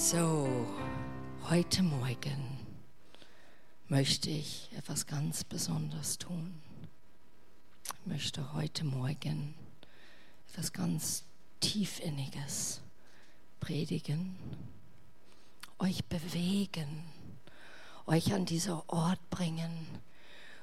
[0.00, 0.46] So,
[1.48, 2.58] heute Morgen
[3.88, 6.60] möchte ich etwas ganz Besonderes tun.
[8.00, 9.54] Ich möchte heute Morgen
[10.50, 11.24] etwas ganz
[11.60, 12.82] Tiefinniges
[13.58, 14.36] predigen,
[15.78, 17.04] euch bewegen,
[18.04, 19.86] euch an dieser Ort bringen,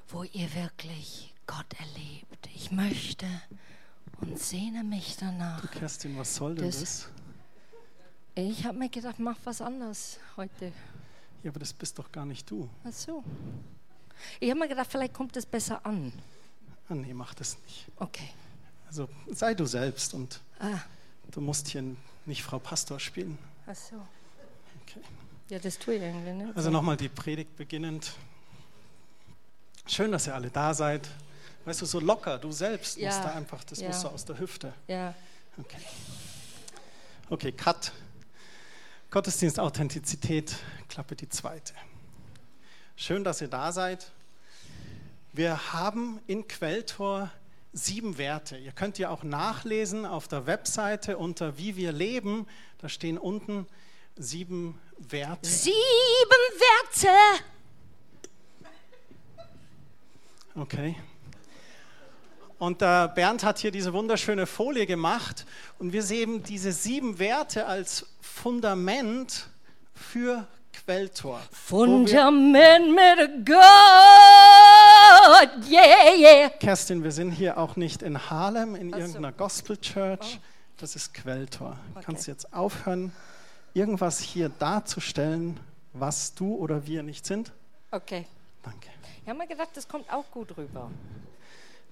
[0.08, 2.48] wo ihr wirklich Gott erlebt.
[2.54, 3.26] Ich möchte
[4.20, 5.60] und sehne mich danach.
[5.60, 7.08] Du Kerstin, was soll denn Das- das?
[8.34, 10.72] Ich habe mir gedacht, mach was anderes heute.
[11.42, 12.68] Ja, aber das bist doch gar nicht du.
[12.84, 13.22] Ach so.
[14.40, 16.12] Ich habe mir gedacht, vielleicht kommt es besser an.
[16.88, 17.86] Ah, nee, mach das nicht.
[17.96, 18.28] Okay.
[18.86, 20.78] Also sei du selbst und Ah,
[21.30, 21.84] du musst hier
[22.26, 23.38] nicht Frau Pastor spielen.
[23.66, 23.96] ach so.
[24.82, 25.00] Okay.
[25.50, 26.52] Ja, das tue ich irgendwie, ne?
[26.54, 28.12] Also nochmal die Predigt beginnend.
[29.86, 31.08] Schön, dass ihr alle da seid.
[31.66, 33.88] Weißt du, so locker, du selbst Ja, musst da einfach, das ja.
[33.88, 34.72] musst du aus der Hüfte.
[34.88, 35.14] Ja,
[35.58, 35.78] Okay.
[37.30, 37.92] Okay, Cut.
[39.14, 40.56] Gottesdienst Authentizität,
[40.88, 41.72] Klappe die zweite.
[42.96, 44.10] Schön, dass ihr da seid.
[45.32, 47.30] Wir haben in Quelltor
[47.72, 48.56] sieben Werte.
[48.56, 52.48] Ihr könnt ja auch nachlesen auf der Webseite unter Wie wir leben.
[52.78, 53.68] Da stehen unten
[54.16, 55.48] sieben Werte.
[55.48, 55.72] Sieben
[56.90, 57.08] Werte.
[60.56, 60.96] Okay.
[62.58, 65.46] Und äh, Bernd hat hier diese wunderschöne Folie gemacht
[65.78, 68.06] und wir sehen diese sieben Werte als
[68.44, 69.48] Fundament
[69.94, 71.40] für Quelltor.
[71.50, 73.56] Fundament mit Gott.
[75.66, 76.50] Yeah, yeah.
[76.50, 79.00] Kerstin, wir sind hier auch nicht in Harlem in Ach so.
[79.00, 80.38] irgendeiner Gospel Church.
[80.76, 81.70] Das ist Quelltor.
[81.70, 82.04] Du Okay.
[82.04, 83.12] kannst jetzt aufhören,
[83.72, 85.58] irgendwas hier darzustellen,
[85.94, 87.50] was du oder wir nicht sind.
[87.92, 88.26] Okay.
[88.62, 88.90] Danke.
[89.22, 90.90] Ich habe mir gedacht, das kommt auch gut rüber.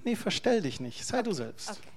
[0.04, 1.02] Nee, verstell dich nicht.
[1.06, 1.70] Sei du selbst.
[1.70, 1.88] Okay.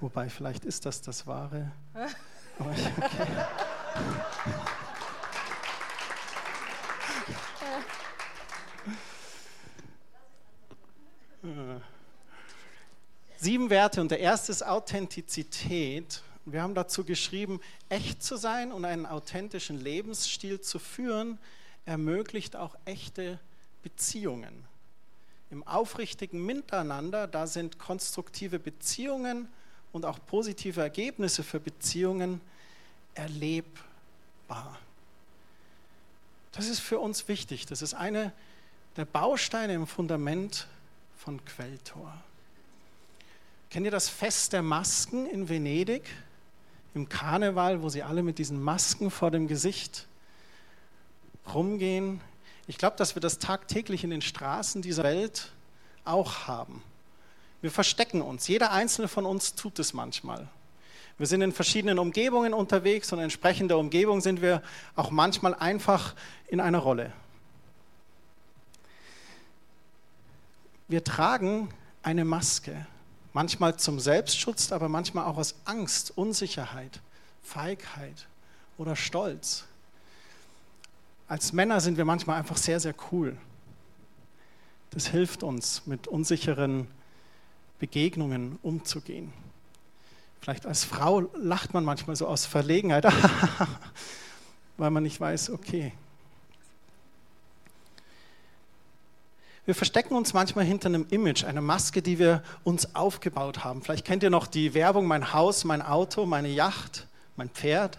[0.00, 1.72] Wobei, vielleicht ist das das Wahre.
[2.58, 2.92] Okay.
[13.36, 16.22] Sieben Werte und der erste ist Authentizität.
[16.44, 21.38] Wir haben dazu geschrieben, echt zu sein und einen authentischen Lebensstil zu führen,
[21.84, 23.38] ermöglicht auch echte
[23.82, 24.64] Beziehungen.
[25.50, 29.48] Im aufrichtigen Miteinander, da sind konstruktive Beziehungen
[29.92, 32.40] und auch positive Ergebnisse für Beziehungen
[33.14, 34.78] erlebbar.
[36.52, 37.66] Das ist für uns wichtig.
[37.66, 38.32] Das ist eine
[38.96, 40.66] der Bausteine im Fundament
[41.16, 42.12] von Quelltor.
[43.70, 46.04] Kennt ihr das Fest der Masken in Venedig?
[46.94, 50.06] Im Karneval, wo sie alle mit diesen Masken vor dem Gesicht
[51.52, 52.20] rumgehen.
[52.66, 55.52] Ich glaube, dass wir das tagtäglich in den Straßen dieser Welt
[56.04, 56.82] auch haben.
[57.60, 58.46] Wir verstecken uns.
[58.48, 60.48] Jeder einzelne von uns tut es manchmal.
[61.18, 64.62] Wir sind in verschiedenen Umgebungen unterwegs und entsprechend der Umgebung sind wir
[64.94, 66.14] auch manchmal einfach
[66.46, 67.12] in einer Rolle.
[70.86, 71.68] Wir tragen
[72.02, 72.86] eine Maske,
[73.32, 77.00] manchmal zum Selbstschutz, aber manchmal auch aus Angst, Unsicherheit,
[77.42, 78.28] Feigheit
[78.78, 79.64] oder Stolz.
[81.26, 83.36] Als Männer sind wir manchmal einfach sehr, sehr cool.
[84.90, 86.86] Das hilft uns, mit unsicheren
[87.78, 89.32] Begegnungen umzugehen.
[90.40, 93.04] Vielleicht als Frau lacht man manchmal so aus Verlegenheit,
[94.76, 95.92] weil man nicht weiß, okay.
[99.66, 103.82] Wir verstecken uns manchmal hinter einem Image, einer Maske, die wir uns aufgebaut haben.
[103.82, 107.06] Vielleicht kennt ihr noch die Werbung, mein Haus, mein Auto, meine Yacht,
[107.36, 107.98] mein Pferd.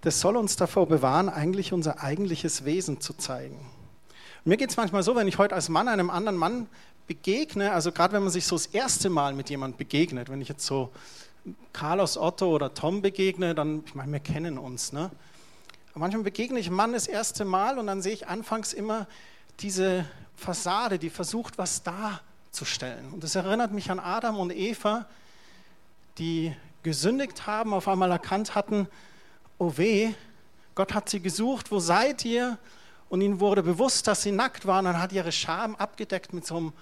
[0.00, 3.58] Das soll uns davor bewahren, eigentlich unser eigentliches Wesen zu zeigen.
[4.48, 6.68] Mir geht es manchmal so, wenn ich heute als Mann einem anderen Mann
[7.06, 10.48] begegne, also gerade wenn man sich so das erste Mal mit jemandem begegnet, wenn ich
[10.48, 10.90] jetzt so
[11.74, 15.10] Carlos, Otto oder Tom begegne, dann, ich meine, wir kennen uns, ne?
[15.90, 19.06] Aber manchmal begegne ich einem Mann das erste Mal und dann sehe ich anfangs immer
[19.60, 23.12] diese Fassade, die versucht, was darzustellen.
[23.12, 25.04] Und das erinnert mich an Adam und Eva,
[26.16, 28.88] die gesündigt haben, auf einmal erkannt hatten,
[29.58, 30.14] oh weh,
[30.74, 32.56] Gott hat sie gesucht, wo seid ihr?
[33.08, 36.56] Und ihnen wurde bewusst, dass sie nackt waren und hat ihre Scham abgedeckt mit so
[36.56, 36.72] einem,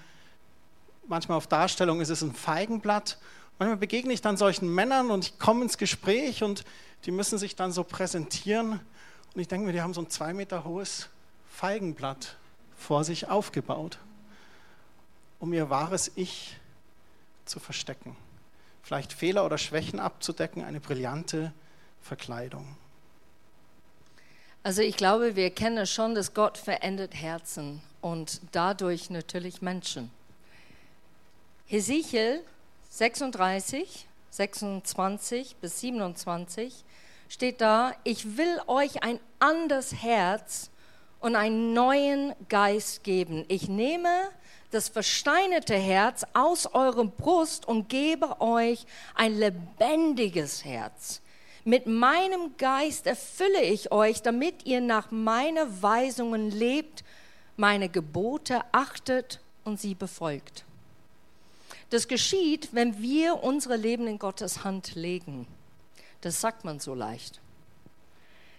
[1.07, 3.19] manchmal auf Darstellung ist es ein Feigenblatt.
[3.59, 6.65] Manchmal begegne ich dann solchen Männern und ich komme ins Gespräch und
[7.05, 8.81] die müssen sich dann so präsentieren.
[9.35, 11.09] Und ich denke mir, die haben so ein zwei Meter hohes
[11.49, 12.37] Feigenblatt
[12.77, 13.99] vor sich aufgebaut,
[15.39, 16.59] um ihr wahres Ich
[17.45, 18.17] zu verstecken.
[18.83, 21.53] Vielleicht Fehler oder Schwächen abzudecken, eine brillante
[22.03, 22.77] Verkleidung.
[24.67, 30.11] Also ich glaube, wir kennen schon, dass Gott verändert Herzen und dadurch natürlich Menschen.
[31.67, 32.43] Hesekiel
[32.91, 36.83] 36, 26 bis 27
[37.29, 40.71] steht da, ich will euch ein anderes Herz
[41.21, 43.45] und einen neuen Geist geben.
[43.47, 44.31] Ich nehme
[44.73, 48.85] das versteinerte Herz aus eurem Brust und gebe euch
[49.15, 51.23] ein lebendiges Herz.
[51.67, 57.03] Mit meinem Geist erfülle ich euch, damit ihr nach meinen Weisungen lebt,
[57.57, 60.65] meine Gebote achtet und sie befolgt.
[61.91, 65.49] Das geschieht, wenn wir unsere Leben in Gottes Hand legen.
[66.21, 67.41] Das sagt man so leicht.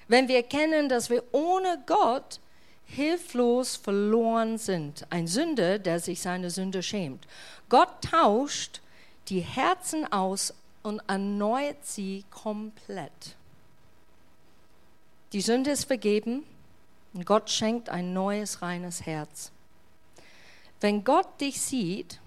[0.09, 2.41] Wenn wir erkennen, dass wir ohne Gott
[2.87, 5.07] hilflos verloren sind.
[5.11, 7.25] Ein Sünder, der sich seine Sünde schämt.
[7.69, 8.81] Gott tauscht
[9.29, 10.53] die Herzen aus
[10.87, 13.35] und erneuert sie komplett.
[15.33, 16.43] Die Sünde ist vergeben
[17.13, 19.51] und Gott schenkt ein neues, reines Herz.
[20.79, 22.21] Wenn Gott dich sieht,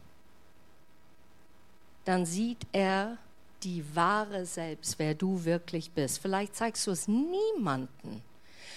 [2.04, 3.16] dann sieht er
[3.62, 6.18] die wahre Selbst, wer du wirklich bist.
[6.18, 8.22] Vielleicht zeigst du es niemanden.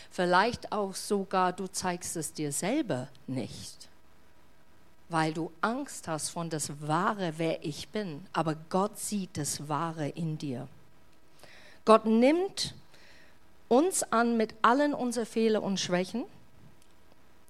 [0.09, 3.89] Vielleicht auch sogar, du zeigst es dir selber nicht,
[5.09, 8.25] weil du Angst hast von das Wahre, wer ich bin.
[8.33, 10.67] Aber Gott sieht das Wahre in dir.
[11.85, 12.73] Gott nimmt
[13.67, 16.25] uns an mit allen unseren Fehlern und Schwächen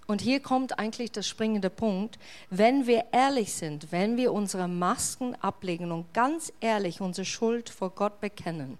[0.06, 2.20] und hier kommt eigentlich der springende Punkt.
[2.50, 7.92] Wenn wir ehrlich sind, wenn wir unsere Masken ablegen und ganz ehrlich unsere Schuld vor
[7.92, 8.78] Gott bekennen,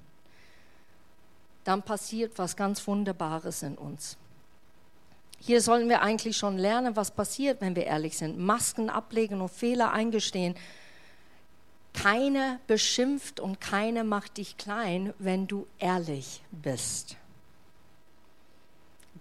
[1.64, 4.18] dann passiert was ganz Wunderbares in uns.
[5.46, 8.40] Hier sollen wir eigentlich schon lernen, was passiert, wenn wir ehrlich sind.
[8.40, 10.56] Masken ablegen und Fehler eingestehen.
[11.94, 17.18] Keiner beschimpft und keiner macht dich klein, wenn du ehrlich bist.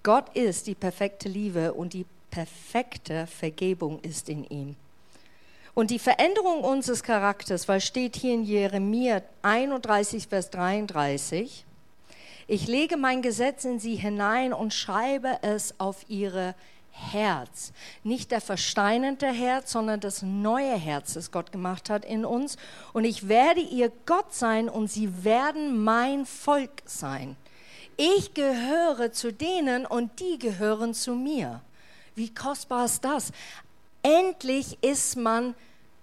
[0.05, 4.77] Gott ist die perfekte Liebe und die perfekte Vergebung ist in ihm.
[5.75, 11.65] Und die Veränderung unseres Charakters, weil steht hier in Jeremia 31, Vers 33,
[12.47, 16.55] ich lege mein Gesetz in sie hinein und schreibe es auf ihre
[16.93, 17.73] Herz.
[18.05, 22.57] Nicht der versteinerte Herz, sondern das neue Herz, das Gott gemacht hat in uns.
[22.93, 27.37] Und ich werde ihr Gott sein und sie werden mein Volk sein.
[27.97, 31.63] Ich gehöre zu denen und die gehören zu mir.
[32.15, 33.33] Wie kostbar ist das?
[34.03, 35.55] Endlich ist man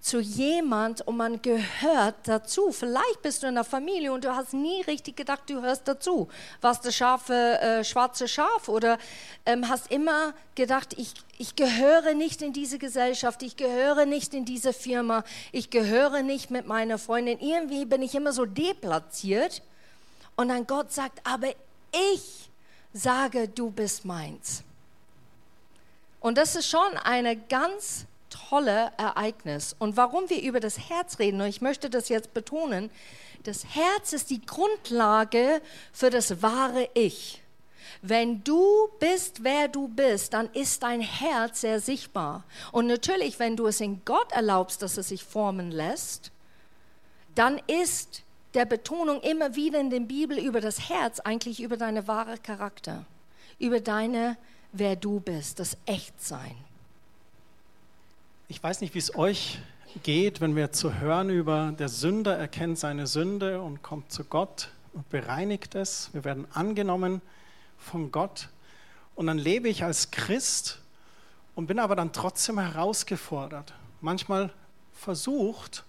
[0.02, 2.72] zu jemand und man gehört dazu.
[2.72, 6.30] Vielleicht bist du in der Familie und du hast nie richtig gedacht, du hörst dazu.
[6.62, 8.98] Warst du scharfe, äh, schwarze Schaf oder
[9.46, 14.46] ähm, hast immer gedacht, ich, ich gehöre nicht in diese Gesellschaft, ich gehöre nicht in
[14.46, 17.40] diese Firma, ich gehöre nicht mit meiner Freundin.
[17.40, 19.62] Irgendwie bin ich immer so deplatziert.
[20.38, 21.50] Und dann Gott sagt, aber
[22.14, 22.50] ich
[22.94, 24.64] sage, du bist meins.
[26.22, 29.76] Und das ist schon ein ganz tolle Ereignis.
[29.80, 32.90] Und warum wir über das Herz reden, und ich möchte das jetzt betonen,
[33.44, 35.62] das Herz ist die Grundlage
[35.92, 37.42] für das wahre Ich.
[38.02, 42.44] Wenn du bist, wer du bist, dann ist dein Herz sehr sichtbar.
[42.72, 46.32] Und natürlich, wenn du es in Gott erlaubst, dass es sich formen lässt,
[47.36, 48.24] dann ist
[48.54, 53.06] der Betonung immer wieder in der Bibel über das Herz, eigentlich über deine wahre Charakter,
[53.60, 54.38] über deine,
[54.72, 56.56] wer du bist, das Echtsein.
[58.52, 59.60] Ich weiß nicht, wie es euch
[60.02, 64.72] geht, wenn wir zu hören über der Sünder erkennt seine Sünde und kommt zu Gott
[64.92, 66.10] und bereinigt es.
[66.14, 67.22] Wir werden angenommen
[67.78, 68.50] von Gott.
[69.14, 70.80] Und dann lebe ich als Christ
[71.54, 73.76] und bin aber dann trotzdem herausgefordert.
[74.02, 74.52] Manchmal
[74.94, 75.84] versucht,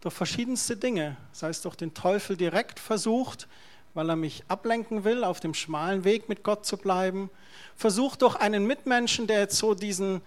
[0.00, 3.48] durch verschiedenste Dinge, sei es durch den Teufel direkt versucht,
[3.92, 7.28] weil er mich ablenken will, auf dem schmalen Weg mit Gott zu bleiben,
[7.76, 10.22] versucht durch einen Mitmenschen, der jetzt so diesen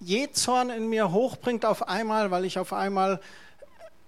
[0.00, 3.20] Jezorn in mir hochbringt auf einmal, weil ich auf einmal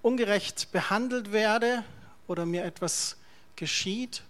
[0.01, 1.85] ungerecht behandelt werde
[2.27, 3.17] oder mir etwas
[3.57, 4.23] geschieht.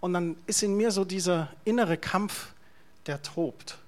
[0.00, 2.48] Und dann ist in mir so dieser innere Kampf,
[3.06, 3.78] der tobt.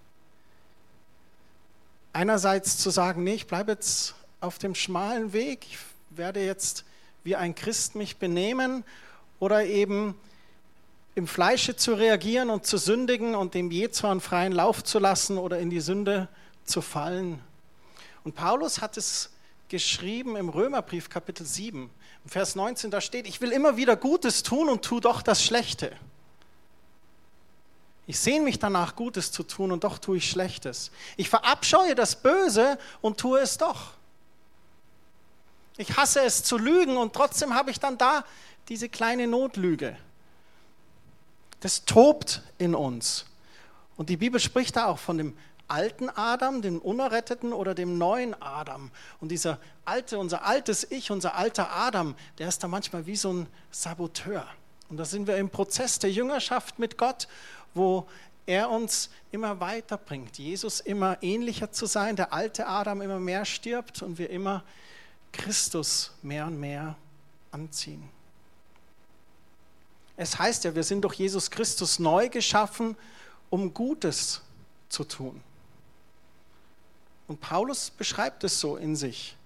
[2.13, 5.79] Einerseits zu sagen, nee, ich bleibe jetzt auf dem schmalen Weg, ich
[6.11, 6.85] werde jetzt
[7.25, 8.85] wie ein Christ mich benehmen
[9.41, 10.15] oder eben
[11.17, 15.59] im Fleische zu reagieren und zu sündigen und dem Jezorn freien Lauf zu lassen oder
[15.59, 16.48] in die Sünde zu
[16.81, 17.41] fallen.
[18.25, 19.31] Und Paulus hat es
[19.69, 21.91] geschrieben im Römerbrief Kapitel 7,
[22.27, 25.97] Vers 19, da steht, ich will immer wieder Gutes tun und tu doch das Schlechte.
[28.07, 30.91] Ich sehne mich danach, Gutes zu tun und doch tue ich Schlechtes.
[31.17, 33.93] Ich verabscheue das Böse und tue es doch.
[35.77, 38.25] Ich hasse es zu lügen und trotzdem habe ich dann da
[38.69, 39.97] diese kleine Notlüge.
[41.61, 43.27] Das tobt in uns.
[43.97, 45.37] Und die Bibel spricht da auch von dem
[45.69, 48.91] alten Adam, dem unerretteten oder dem neuen Adam.
[49.21, 53.33] Und dieser alte, unser altes Ich, unser alter Adam, der ist da manchmal wie so
[53.33, 54.47] ein Saboteur.
[54.89, 57.29] Und da sind wir im Prozess der Jüngerschaft mit Gott,
[57.75, 58.09] wo
[58.47, 64.01] er uns immer weiterbringt, Jesus immer ähnlicher zu sein, der alte Adam immer mehr stirbt
[64.01, 64.65] und wir immer
[65.33, 66.97] Christus mehr und mehr
[67.51, 68.09] anziehen.
[70.17, 72.97] Es heißt ja, wir sind durch Jesus Christus neu geschaffen,
[73.51, 74.41] um Gutes
[74.89, 75.41] zu tun.
[77.29, 79.37] Und Paulus beschreibt es so in sich,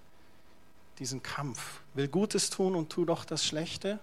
[0.99, 1.81] diesen Kampf.
[1.95, 3.99] Will Gutes tun und tu doch das Schlechte.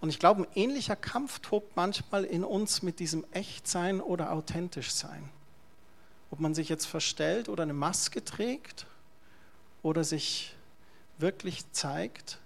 [0.00, 4.92] Und ich glaube, ein ähnlicher Kampf tobt manchmal in uns mit diesem Echtsein oder authentisch
[4.92, 5.28] sein.
[6.30, 8.86] Ob man sich jetzt verstellt oder eine Maske trägt
[9.82, 10.54] oder sich
[11.18, 12.38] wirklich zeigt,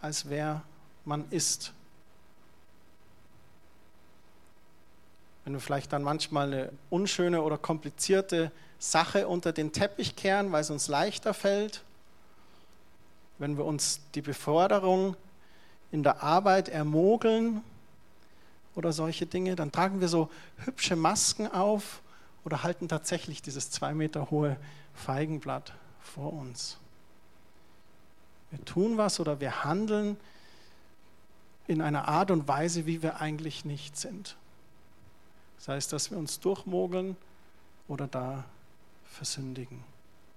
[0.00, 0.62] als wer
[1.04, 1.72] man ist.
[5.44, 8.52] Wenn wir vielleicht dann manchmal eine unschöne oder komplizierte
[8.82, 11.84] Sache unter den Teppich kehren, weil es uns leichter fällt,
[13.38, 15.16] wenn wir uns die Beforderung
[15.92, 17.62] in der Arbeit ermogeln
[18.74, 20.30] oder solche Dinge, dann tragen wir so
[20.64, 22.02] hübsche Masken auf
[22.44, 24.56] oder halten tatsächlich dieses zwei Meter hohe
[24.94, 26.76] Feigenblatt vor uns.
[28.50, 30.16] Wir tun was oder wir handeln
[31.68, 34.36] in einer Art und Weise, wie wir eigentlich nicht sind.
[35.58, 37.16] Sei es, dass wir uns durchmogeln
[37.86, 38.42] oder da
[39.12, 39.84] versündigen.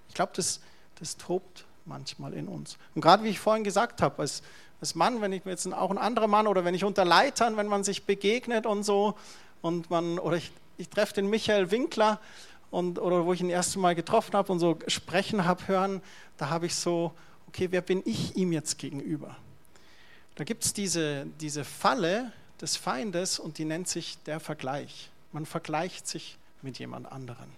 [0.09, 0.59] Ich glaube, das,
[0.99, 2.77] das tobt manchmal in uns.
[2.93, 4.43] Und gerade wie ich vorhin gesagt habe, als
[4.81, 7.67] als Mann, wenn ich jetzt auch ein anderer Mann oder wenn ich unter Leitern, wenn
[7.67, 9.15] man sich begegnet und so
[9.61, 12.19] und man oder ich, ich treffe den Michael Winkler
[12.71, 16.01] und oder wo ich ihn das erste Mal getroffen habe und so sprechen habe hören,
[16.37, 17.13] da habe ich so,
[17.47, 19.35] okay, wer bin ich ihm jetzt gegenüber?
[20.35, 25.09] Da gibt es diese, diese Falle des Feindes und die nennt sich der Vergleich.
[25.31, 27.49] Man vergleicht sich mit jemand anderen.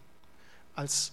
[0.77, 1.11] Als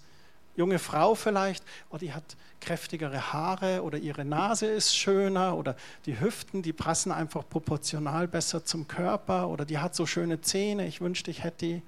[0.57, 6.21] junge Frau vielleicht, oh, die hat kräftigere Haare oder ihre Nase ist schöner oder die
[6.21, 11.01] Hüften, die passen einfach proportional besser zum Körper oder die hat so schöne Zähne, ich
[11.01, 11.83] wünschte, ich hätte die.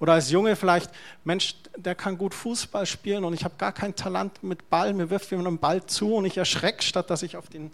[0.00, 0.90] Oder als Junge vielleicht,
[1.24, 5.10] Mensch, der kann gut Fußball spielen und ich habe gar kein Talent mit Ball, mir
[5.10, 7.70] wirft jemand einen Ball zu und ich erschrecke, statt dass ich auf den...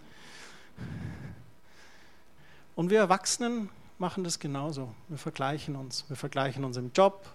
[2.75, 4.93] Und wir Erwachsenen machen das genauso.
[5.09, 6.05] Wir vergleichen uns.
[6.07, 7.25] Wir vergleichen uns im Job,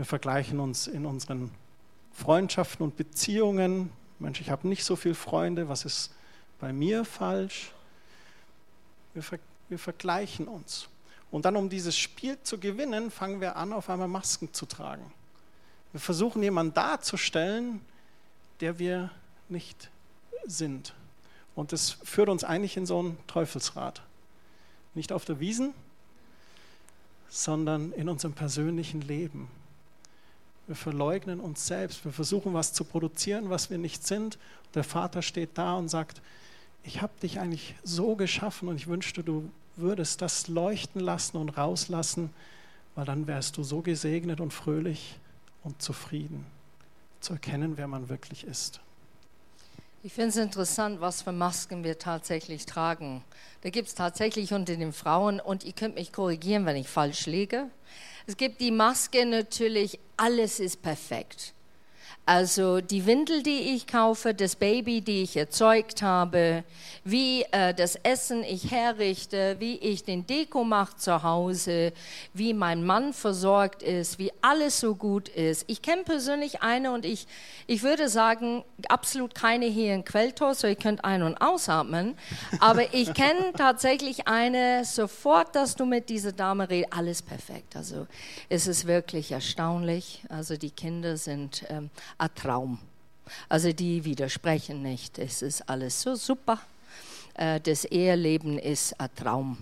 [0.00, 1.50] wir vergleichen uns in unseren
[2.14, 3.92] Freundschaften und Beziehungen.
[4.18, 6.14] Mensch, ich habe nicht so viele Freunde, was ist
[6.58, 7.72] bei mir falsch?
[9.12, 9.38] Wir, ver
[9.68, 10.88] wir vergleichen uns.
[11.30, 15.12] Und dann, um dieses Spiel zu gewinnen, fangen wir an, auf einmal Masken zu tragen.
[15.92, 17.82] Wir versuchen jemanden darzustellen,
[18.60, 19.10] der wir
[19.50, 19.90] nicht
[20.46, 20.94] sind.
[21.54, 24.00] Und das führt uns eigentlich in so ein Teufelsrad.
[24.94, 25.74] Nicht auf der Wiesen,
[27.28, 29.59] sondern in unserem persönlichen Leben.
[30.70, 32.04] Wir verleugnen uns selbst.
[32.04, 34.38] Wir versuchen was zu produzieren, was wir nicht sind.
[34.74, 36.22] Der Vater steht da und sagt,
[36.84, 41.48] ich habe dich eigentlich so geschaffen und ich wünschte, du würdest das leuchten lassen und
[41.48, 42.30] rauslassen,
[42.94, 45.18] weil dann wärst du so gesegnet und fröhlich
[45.64, 46.46] und zufrieden,
[47.18, 48.78] zu erkennen, wer man wirklich ist.
[50.04, 53.24] Ich finde es interessant, was für Masken wir tatsächlich tragen.
[53.62, 57.26] Da gibt es tatsächlich unter den Frauen, und ihr könnt mich korrigieren, wenn ich falsch
[57.26, 57.68] liege,
[58.26, 61.54] es gibt die Maske natürlich, alles ist perfekt.
[62.26, 66.62] Also die Windel, die ich kaufe, das Baby, die ich erzeugt habe,
[67.02, 71.92] wie äh, das Essen ich herrichte, wie ich den Deko mache zu Hause,
[72.32, 75.64] wie mein Mann versorgt ist, wie alles so gut ist.
[75.66, 77.26] Ich kenne persönlich eine und ich,
[77.66, 82.16] ich würde sagen, absolut keine hier in Quelltor, so ihr könnt ein- und ausatmen.
[82.60, 87.74] Aber ich kenne tatsächlich eine, sofort, dass du mit dieser Dame redest, alles perfekt.
[87.76, 88.06] Also
[88.48, 90.22] es ist wirklich erstaunlich.
[90.28, 92.78] Also die Kinder sind ähm, ein Traum.
[93.48, 95.18] Also die widersprechen nicht.
[95.18, 96.58] Es ist alles so super.
[97.34, 99.58] Äh, das Eheleben ist ein Traum.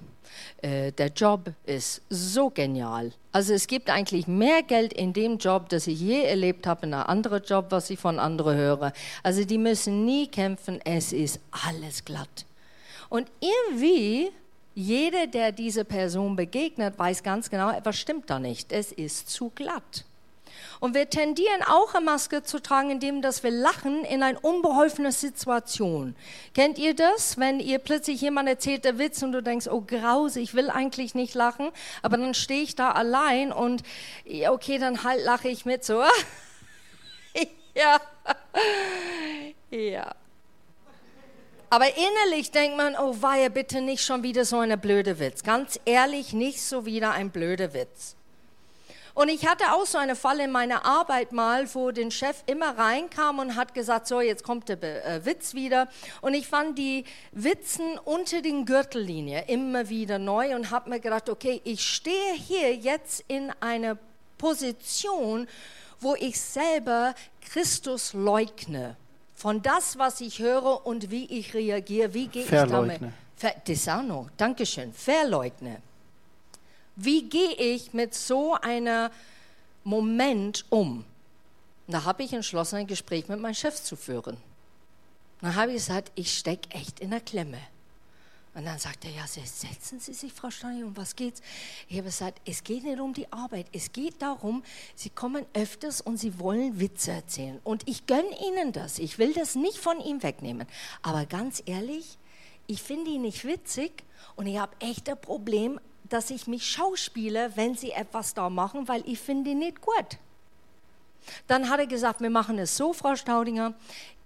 [0.62, 3.12] Äh, der Job ist so genial.
[3.32, 6.94] Also es gibt eigentlich mehr Geld in dem Job, das ich je erlebt habe, in
[6.94, 8.92] einem anderen Job, was ich von anderen höre.
[9.22, 12.46] Also die müssen nie kämpfen, es ist alles glatt.
[13.08, 14.30] Und irgendwie,
[14.74, 18.72] jeder, der dieser Person begegnet, weiß ganz genau, etwas stimmt da nicht.
[18.72, 20.04] Es ist zu glatt.
[20.80, 25.12] Und wir tendieren auch eine Maske zu tragen, indem dass wir lachen in einer unbeholfenen
[25.12, 26.14] Situation.
[26.54, 30.40] Kennt ihr das, wenn ihr plötzlich jemand erzählt der Witz und du denkst, oh grause,
[30.40, 31.70] ich will eigentlich nicht lachen,
[32.02, 33.82] aber dann stehe ich da allein und
[34.49, 36.02] okay, dann halt lache ich mit so.
[37.75, 38.00] ja.
[39.70, 40.14] ja.
[41.70, 45.42] Aber innerlich denkt man, oh weia, bitte nicht schon wieder so eine blöde Witz.
[45.42, 48.16] Ganz ehrlich, nicht so wieder ein blöder Witz.
[49.18, 52.78] Und ich hatte auch so eine Falle in meiner Arbeit mal, wo der Chef immer
[52.78, 55.88] reinkam und hat gesagt, so, jetzt kommt der äh, Witz wieder.
[56.20, 61.28] Und ich fand die Witzen unter den Gürtellinie immer wieder neu und habe mir gedacht,
[61.28, 63.98] okay, ich stehe hier jetzt in einer
[64.38, 65.48] Position,
[65.98, 68.96] wo ich selber Christus leugne.
[69.34, 73.00] Von das, was ich höre und wie ich reagiere, wie gehe ich damit?
[73.34, 75.82] Ver Desano, Dankeschön, verleugne.
[77.00, 79.08] Wie gehe ich mit so einem
[79.84, 81.04] Moment um?
[81.86, 84.36] Da habe ich entschlossen, ein Gespräch mit meinem Chef zu führen.
[85.40, 87.60] Dann habe ich gesagt, ich stecke echt in der Klemme.
[88.52, 91.40] Und dann sagt er, ja, setzen Sie sich, Frau Stein, um was geht's?
[91.88, 94.64] Ich habe gesagt, es geht nicht um die Arbeit, es geht darum,
[94.96, 97.60] Sie kommen öfters und Sie wollen Witze erzählen.
[97.62, 100.66] Und ich gönne Ihnen das, ich will das nicht von ihm wegnehmen.
[101.02, 102.18] Aber ganz ehrlich,
[102.66, 104.02] ich finde ihn nicht witzig
[104.34, 105.78] und ich habe echt ein Problem,
[106.08, 110.18] dass ich mich schauspiele, wenn Sie etwas da machen, weil ich finde nicht gut.
[111.46, 113.74] Dann hat er gesagt, wir machen es so, Frau Staudinger,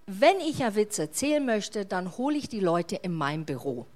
[0.06, 3.86] wenn ich einen Witz erzählen möchte, dann hole ich die Leute in mein Büro.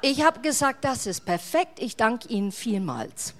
[0.00, 3.34] Ich habe gesagt, das ist perfekt, ich danke Ihnen vielmals.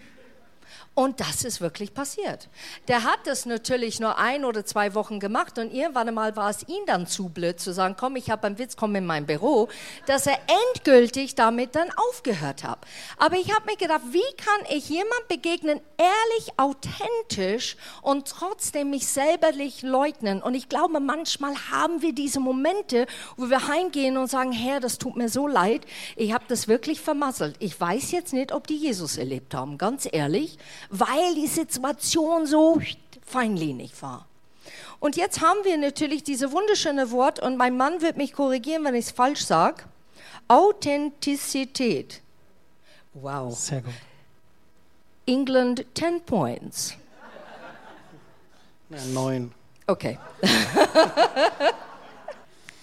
[0.95, 2.51] Und das ist wirklich passiert.
[2.87, 6.69] Der hat das natürlich nur ein oder zwei Wochen gemacht und irgendwann einmal war es
[6.69, 9.69] ihm dann zu blöd zu sagen, komm, ich habe einen Witz, komm in mein Büro,
[10.05, 10.39] dass er
[10.75, 12.79] endgültig damit dann aufgehört hat.
[13.17, 19.07] Aber ich habe mir gedacht, wie kann ich jemand begegnen, ehrlich, authentisch und trotzdem mich
[19.09, 20.43] selberlich leugnen?
[20.43, 23.07] Und ich glaube, manchmal haben wir diese Momente,
[23.39, 27.01] wo wir heimgehen und sagen, Herr, das tut mir so leid, ich habe das wirklich
[27.01, 27.57] vermasselt.
[27.61, 30.59] Ich weiß jetzt nicht, ob die Jesus erlebt haben, ganz ehrlich
[30.91, 32.81] weil die Situation so
[33.25, 34.27] feinlinig war.
[35.01, 38.95] Und jetzt haben wir natürlich diese wunderschöne Wort, und mein Mann wird mich korrigieren, wenn
[38.95, 39.83] ich es falsch sage.
[40.47, 42.23] Authentizität.
[43.15, 43.59] Wow.
[43.59, 43.95] Sehr gut.
[45.27, 46.95] England 10 points.
[48.91, 49.53] Ja, neun.
[49.87, 50.19] Okay.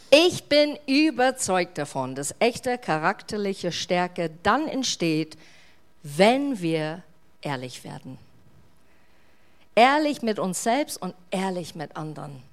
[0.10, 5.38] ich bin überzeugt davon, dass echte charakterliche Stärke dann entsteht,
[6.04, 7.04] wenn wir
[7.42, 8.18] ehrlich werden.
[9.76, 12.44] Ehrlich mit uns selbst und ehrlich mit anderen.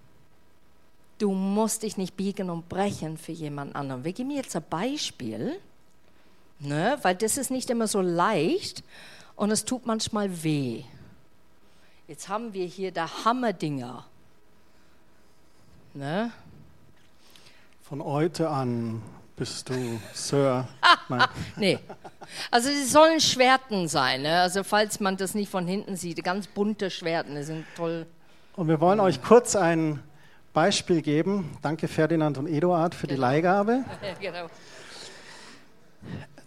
[1.18, 4.04] Du musst dich nicht biegen und brechen für jemand anderen.
[4.04, 5.58] Wir geben jetzt ein Beispiel,
[6.58, 8.84] ne, weil das ist nicht immer so leicht
[9.34, 10.84] und es tut manchmal weh.
[12.06, 14.04] Jetzt haben wir hier der Hammerdinger.
[15.94, 16.30] Ne?
[17.82, 19.02] Von heute an
[19.36, 20.66] bist du Sir.
[21.56, 21.78] nee.
[22.50, 24.22] Also sie sollen Schwerten sein.
[24.22, 24.40] Ne?
[24.40, 28.06] Also falls man das nicht von hinten sieht, ganz bunte Schwerten, die sind toll.
[28.56, 30.02] Und wir wollen euch kurz ein
[30.54, 31.56] Beispiel geben.
[31.60, 33.16] Danke Ferdinand und Eduard für genau.
[33.16, 33.84] die Leihgabe.
[34.20, 34.46] genau.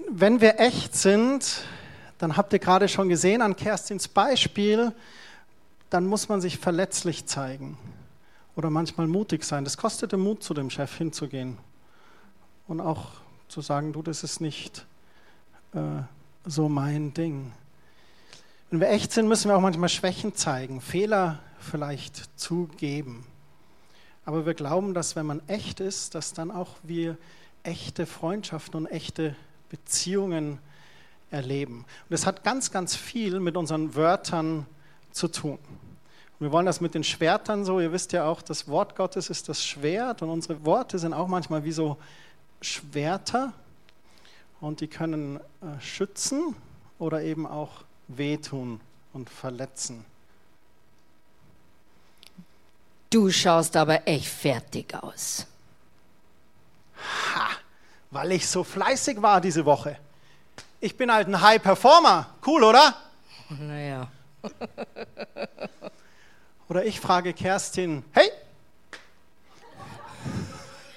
[0.10, 1.62] Wenn wir echt sind,
[2.17, 4.91] dann habt ihr gerade schon gesehen an Kerstins Beispiel,
[5.91, 7.78] dann muss man sich verletzlich zeigen
[8.56, 9.63] oder manchmal mutig sein.
[9.63, 11.58] Das kostete Mut, zu dem Chef hinzugehen
[12.69, 13.08] und auch
[13.47, 14.86] zu sagen, du, das ist nicht
[15.73, 15.79] äh,
[16.45, 17.51] so mein Ding.
[18.69, 23.25] Wenn wir echt sind, müssen wir auch manchmal Schwächen zeigen, Fehler vielleicht zugeben.
[24.23, 27.17] Aber wir glauben, dass wenn man echt ist, dass dann auch wir
[27.63, 29.36] echte Freundschaften und echte
[29.69, 30.60] Beziehungen
[31.32, 31.79] erleben.
[31.79, 34.67] Und das hat ganz, ganz viel mit unseren Wörtern
[35.12, 35.58] zu tun.
[36.39, 39.32] Und wir wollen das mit den Schwertern so, ihr wisst ja auch, das Wort Gottes
[39.32, 41.97] ist das Schwert und unsere Worte sind auch manchmal wie so
[42.62, 43.54] Schwerter
[44.62, 46.56] und die können äh, schützen
[46.98, 48.82] oder eben auch wehtun
[49.13, 50.06] und verletzen.
[53.10, 55.48] Du schaust aber echt fertig aus.
[57.34, 57.50] Ha,
[58.12, 59.98] weil ich so fleißig war diese Woche.
[60.80, 62.36] Ich bin halt ein High Performer.
[62.45, 62.95] Cool, oder?
[63.50, 64.12] Naja.
[66.69, 68.30] oder ich frage Kerstin, hey,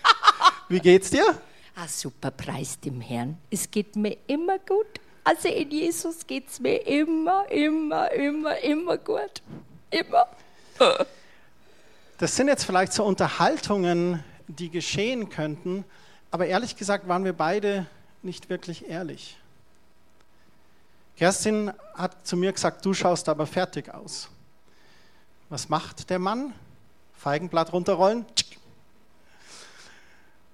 [0.68, 1.40] wie geht's dir?
[1.82, 3.36] Ah, super, preis dem Herrn.
[3.50, 4.86] Es geht mir immer gut.
[5.24, 9.42] Also in Jesus geht es mir immer, immer, immer, immer gut.
[9.90, 10.28] Immer.
[12.18, 15.84] Das sind jetzt vielleicht so Unterhaltungen, die geschehen könnten,
[16.30, 17.86] aber ehrlich gesagt waren wir beide
[18.22, 19.36] nicht wirklich ehrlich.
[21.16, 24.28] Kerstin hat zu mir gesagt, du schaust aber fertig aus.
[25.48, 26.52] Was macht der Mann?
[27.16, 28.24] Feigenblatt runterrollen,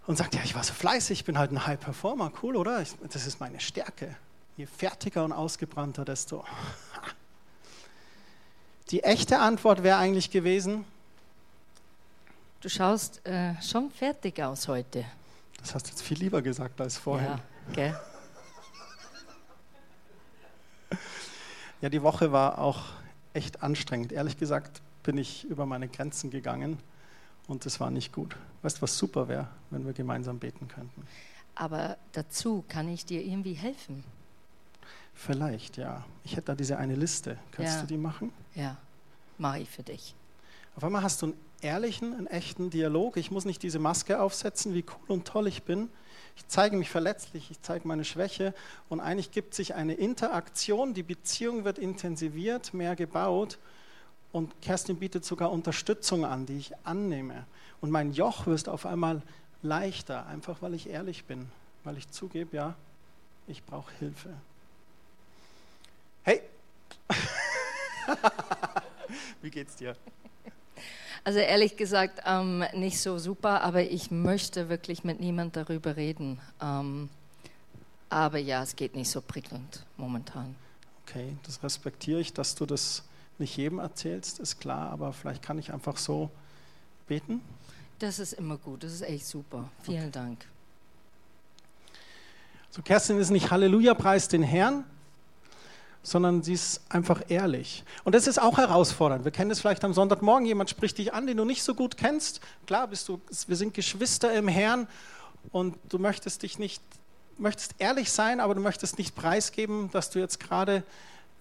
[0.09, 2.81] und sagt, ja, ich war so fleißig, ich bin halt ein High Performer, cool, oder?
[2.81, 4.17] Ich, das ist meine Stärke.
[4.57, 6.47] Je fertiger und ausgebrannter, desto.
[8.91, 10.87] Die echte Antwort wäre eigentlich gewesen,
[12.63, 15.05] du schaust äh, schon fertig aus heute.
[15.59, 17.41] Das hast du jetzt viel lieber gesagt als vorher.
[17.69, 18.01] Ja, gell?
[21.81, 22.87] Ja, die Woche war auch
[23.35, 24.11] echt anstrengend.
[24.11, 26.79] Ehrlich gesagt bin ich über meine Grenzen gegangen
[27.49, 28.37] und es war nicht gut.
[28.63, 31.03] Weißt du, was super wäre, wenn wir gemeinsam beten könnten?
[31.55, 34.05] Aber dazu kann ich dir irgendwie helfen.
[35.15, 36.05] Vielleicht, ja.
[36.23, 37.37] Ich hätte da diese eine Liste.
[37.51, 37.81] Kannst Ja.
[37.81, 38.33] du die machen?
[38.55, 38.77] Ja,
[39.39, 40.15] mache ich für dich.
[40.77, 43.17] Auf einmal hast du einen ehrlichen, einen echten Dialog.
[43.17, 45.89] Ich muss nicht diese Maske aufsetzen, wie cool und toll ich bin.
[46.37, 48.55] Ich zeige mich verletzlich, ich zeige meine Schwäche
[48.89, 53.59] und eigentlich gibt sich eine Interaktion, die Beziehung wird intensiviert, mehr gebaut
[54.33, 57.47] und Kerstin bietet sogar Unterstützung an, die ich annehme.
[57.81, 59.23] Und mein Joch wird auf einmal
[59.63, 61.49] leichter, einfach weil ich ehrlich bin,
[61.85, 62.75] weil ich zugebe, ja,
[63.47, 64.35] ich brauche Hilfe.
[66.23, 66.43] Hey!
[69.43, 69.97] Wie geht's dir?
[71.25, 76.41] Also ehrlich gesagt, ähm, nicht so super, aber ich möchte wirklich mit niemand darüber reden.
[76.61, 77.09] Ähm,
[78.09, 80.55] aber ja, es geht nicht so prickelnd momentan.
[81.07, 83.03] Okay, das respektiere ich, dass du das
[83.41, 86.31] nicht jedem erzählst, ist klar, aber vielleicht kann ich einfach so
[87.07, 87.41] beten.
[87.99, 89.69] Das ist immer gut, das ist echt super.
[89.83, 90.45] Vielen Dank.
[92.71, 94.85] So, Kerstin ist nicht Halleluja, preis den Herrn,
[96.03, 97.83] sondern sie ist einfach ehrlich.
[98.05, 99.25] Und das ist auch herausfordernd.
[99.25, 101.97] Wir kennen das vielleicht am Sonntagmorgen, jemand spricht dich an, den du nicht so gut
[101.97, 102.41] kennst.
[102.67, 104.87] Klar bist du, wir sind Geschwister im Herrn
[105.51, 106.83] und du möchtest dich nicht,
[107.37, 110.85] möchtest ehrlich sein, aber du möchtest nicht preisgeben, dass du jetzt gerade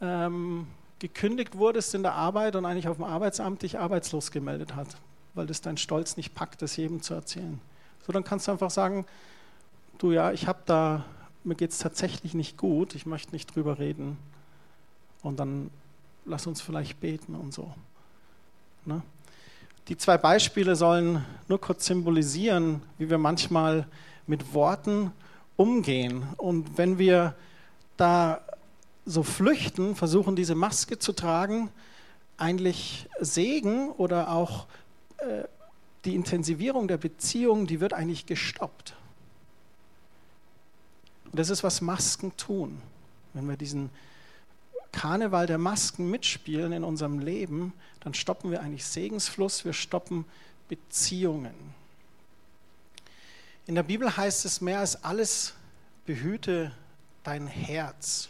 [0.02, 0.68] ähm,
[1.00, 4.88] gekündigt wurdest in der Arbeit und eigentlich auf dem Arbeitsamt dich arbeitslos gemeldet hat,
[5.36, 7.60] weil das dein Stolz nicht packt, das jedem zu erzählen.
[8.06, 9.06] So, dann kannst du einfach sagen,
[9.98, 11.06] du ja, ich habe da,
[11.44, 14.18] mir geht es tatsächlich nicht gut, ich möchte nicht drüber reden.
[15.22, 15.70] Und dann
[16.26, 17.74] lass uns vielleicht beten und so.
[18.86, 19.02] Ne?
[19.88, 23.88] Die zwei Beispiele sollen nur kurz symbolisieren, wie wir manchmal
[24.26, 25.12] mit Worten
[25.56, 26.24] umgehen.
[26.38, 27.36] Und wenn wir
[27.96, 28.42] da
[29.08, 31.70] so flüchten, versuchen diese Maske zu tragen,
[32.36, 34.68] eigentlich Segen oder auch
[35.18, 35.46] äh,
[36.06, 38.96] die Intensivierung der Beziehung, die wird eigentlich gestoppt.
[41.32, 42.82] Und das ist, was Masken tun.
[43.34, 43.90] Wenn wir diesen
[44.92, 50.26] Karneval der Masken mitspielen in unserem Leben, dann stoppen wir eigentlich Segensfluss, wir stoppen
[50.68, 51.54] Beziehungen.
[53.68, 55.54] In der Bibel heißt es mehr als alles,
[56.06, 56.72] behüte
[57.24, 58.30] dein Herz.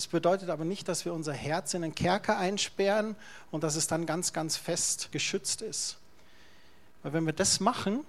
[0.00, 3.16] Das bedeutet aber nicht, dass wir unser Herz in einen Kerker einsperren
[3.50, 5.98] und dass es dann ganz, ganz fest geschützt ist.
[7.02, 8.06] Weil wenn wir das machen,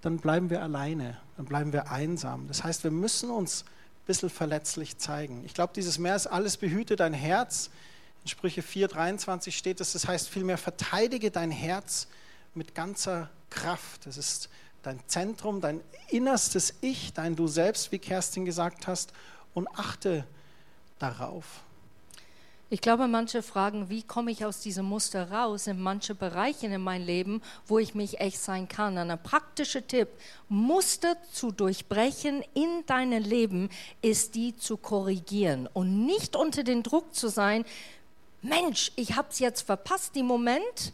[0.00, 2.48] dann bleiben wir alleine, dann bleiben wir einsam.
[2.48, 5.44] Das heißt, wir müssen uns ein bisschen verletzlich zeigen.
[5.44, 7.70] Ich glaube, dieses Mehr ist alles, behüte dein Herz.
[8.24, 12.08] In Sprüche 4,23 steht es, das heißt vielmehr, verteidige dein Herz
[12.54, 14.04] mit ganzer Kraft.
[14.06, 14.48] Das ist
[14.82, 19.12] dein Zentrum, dein innerstes Ich, dein Du selbst, wie Kerstin gesagt hast,
[19.54, 20.26] und achte
[20.98, 21.62] darauf.
[22.70, 26.80] Ich glaube, manche fragen, wie komme ich aus diesem Muster raus in manche Bereiche in
[26.80, 28.98] meinem Leben, wo ich mich echt sein kann.
[28.98, 30.08] Ein praktischer Tipp,
[30.48, 33.68] Muster zu durchbrechen in deinem Leben,
[34.02, 37.64] ist die zu korrigieren und nicht unter den Druck zu sein,
[38.42, 40.92] Mensch, ich habe es jetzt verpasst, den Moment,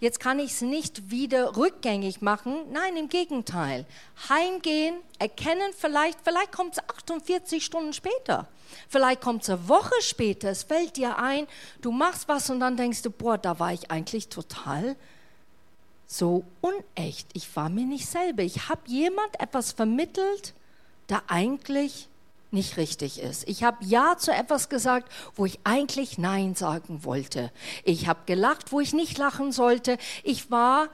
[0.00, 2.54] jetzt kann ich es nicht wieder rückgängig machen.
[2.72, 3.86] Nein, im Gegenteil.
[4.28, 8.48] Heimgehen, erkennen vielleicht, vielleicht kommt es 48 Stunden später.
[8.88, 11.46] Vielleicht kommt es eine Woche später, es fällt dir ein,
[11.80, 14.96] du machst was und dann denkst du, boah, da war ich eigentlich total
[16.06, 17.28] so unecht.
[17.34, 18.42] Ich war mir nicht selber.
[18.42, 20.54] Ich habe jemand etwas vermittelt,
[21.08, 22.08] der eigentlich
[22.52, 23.48] nicht richtig ist.
[23.48, 27.52] Ich habe Ja zu etwas gesagt, wo ich eigentlich Nein sagen wollte.
[27.84, 29.98] Ich habe gelacht, wo ich nicht lachen sollte.
[30.24, 30.88] Ich war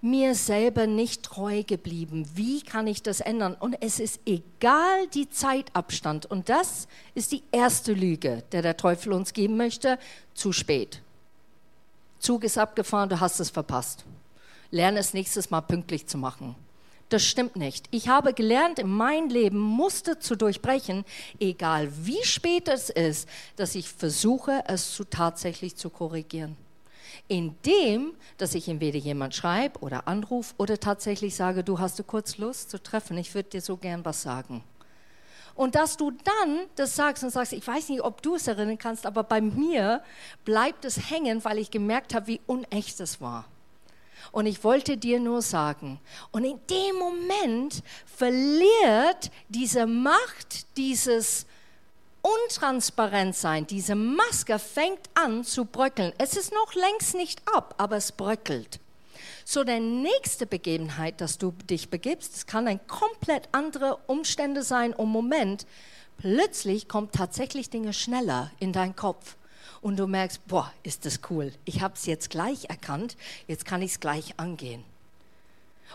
[0.00, 2.28] mir selber nicht treu geblieben.
[2.34, 3.54] Wie kann ich das ändern?
[3.54, 6.26] Und es ist egal die Zeitabstand.
[6.26, 9.98] Und das ist die erste Lüge, der der Teufel uns geben möchte.
[10.34, 11.02] Zu spät.
[12.18, 14.04] Zug ist abgefahren, du hast es verpasst.
[14.70, 16.54] Lerne es nächstes Mal pünktlich zu machen.
[17.08, 17.86] Das stimmt nicht.
[17.90, 21.04] Ich habe gelernt, in meinem Leben Muster zu durchbrechen,
[21.40, 26.56] egal wie spät es ist, dass ich versuche, es zu tatsächlich zu korrigieren.
[27.26, 32.36] Indem, dass ich entweder jemand schreibe oder anrufe oder tatsächlich sage, du hast du kurz
[32.36, 34.62] Lust zu treffen, ich würde dir so gern was sagen.
[35.54, 38.78] Und dass du dann das sagst und sagst, ich weiß nicht, ob du es erinnern
[38.78, 40.02] kannst, aber bei mir
[40.44, 43.46] bleibt es hängen, weil ich gemerkt habe, wie unecht es war.
[44.32, 46.00] Und ich wollte dir nur sagen,
[46.32, 51.46] und in dem Moment verliert diese Macht, dieses
[52.22, 56.12] Untransparentsein, diese Maske fängt an zu bröckeln.
[56.18, 58.80] Es ist noch längst nicht ab, aber es bröckelt.
[59.44, 64.92] So, der nächste Begebenheit, dass du dich begibst, es kann ein komplett andere Umstände sein
[64.92, 65.66] und Moment.
[66.18, 69.36] Plötzlich kommt tatsächlich Dinge schneller in deinen Kopf.
[69.80, 71.52] Und du merkst, boah, ist das cool.
[71.64, 74.84] Ich habe es jetzt gleich erkannt, jetzt kann ich es gleich angehen.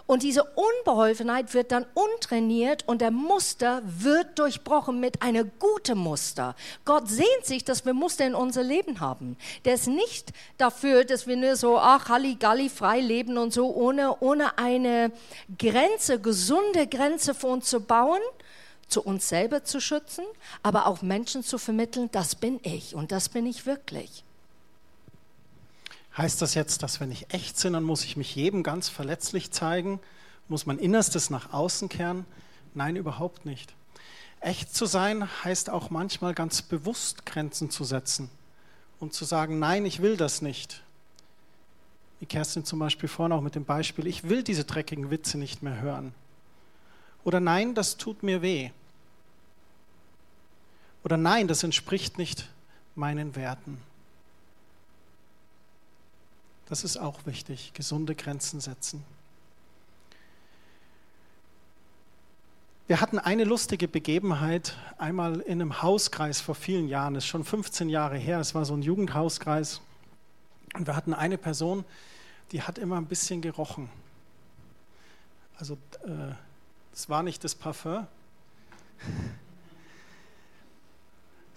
[0.05, 6.55] Und diese Unbeholfenheit wird dann untrainiert und der Muster wird durchbrochen mit einem guten Muster.
[6.83, 9.37] Gott sehnt sich, dass wir Muster in unser Leben haben.
[9.65, 14.19] Der ist nicht dafür, dass wir nur so, ach, Halligalli, frei leben und so, ohne,
[14.19, 15.11] ohne eine
[15.57, 18.21] Grenze, gesunde Grenze für uns zu bauen,
[18.93, 20.23] zu uns selber zu schützen,
[20.61, 24.23] aber auch Menschen zu vermitteln, das bin ich und das bin ich wirklich.
[26.15, 29.51] Heißt das jetzt, dass wenn ich echt bin, dann muss ich mich jedem ganz verletzlich
[29.51, 29.99] zeigen?
[30.47, 32.25] Muss mein Innerstes nach außen kehren?
[32.75, 33.73] Nein, überhaupt nicht.
[34.39, 38.29] Echt zu sein heißt auch manchmal ganz bewusst Grenzen zu setzen
[38.99, 40.83] und zu sagen, nein, ich will das nicht.
[42.19, 45.63] Wie Kerstin zum Beispiel vorhin auch mit dem Beispiel, ich will diese dreckigen Witze nicht
[45.63, 46.13] mehr hören.
[47.23, 48.71] Oder nein, das tut mir weh.
[51.03, 52.49] Oder nein, das entspricht nicht
[52.95, 53.77] meinen Werten.
[56.67, 59.03] Das ist auch wichtig, gesunde Grenzen setzen.
[62.87, 67.45] Wir hatten eine lustige Begebenheit einmal in einem Hauskreis vor vielen Jahren, das ist schon
[67.45, 69.81] 15 Jahre her, es war so ein Jugendhauskreis.
[70.73, 71.85] Und wir hatten eine Person,
[72.51, 73.89] die hat immer ein bisschen gerochen.
[75.57, 75.77] Also
[76.91, 78.07] es äh, war nicht das Parfum,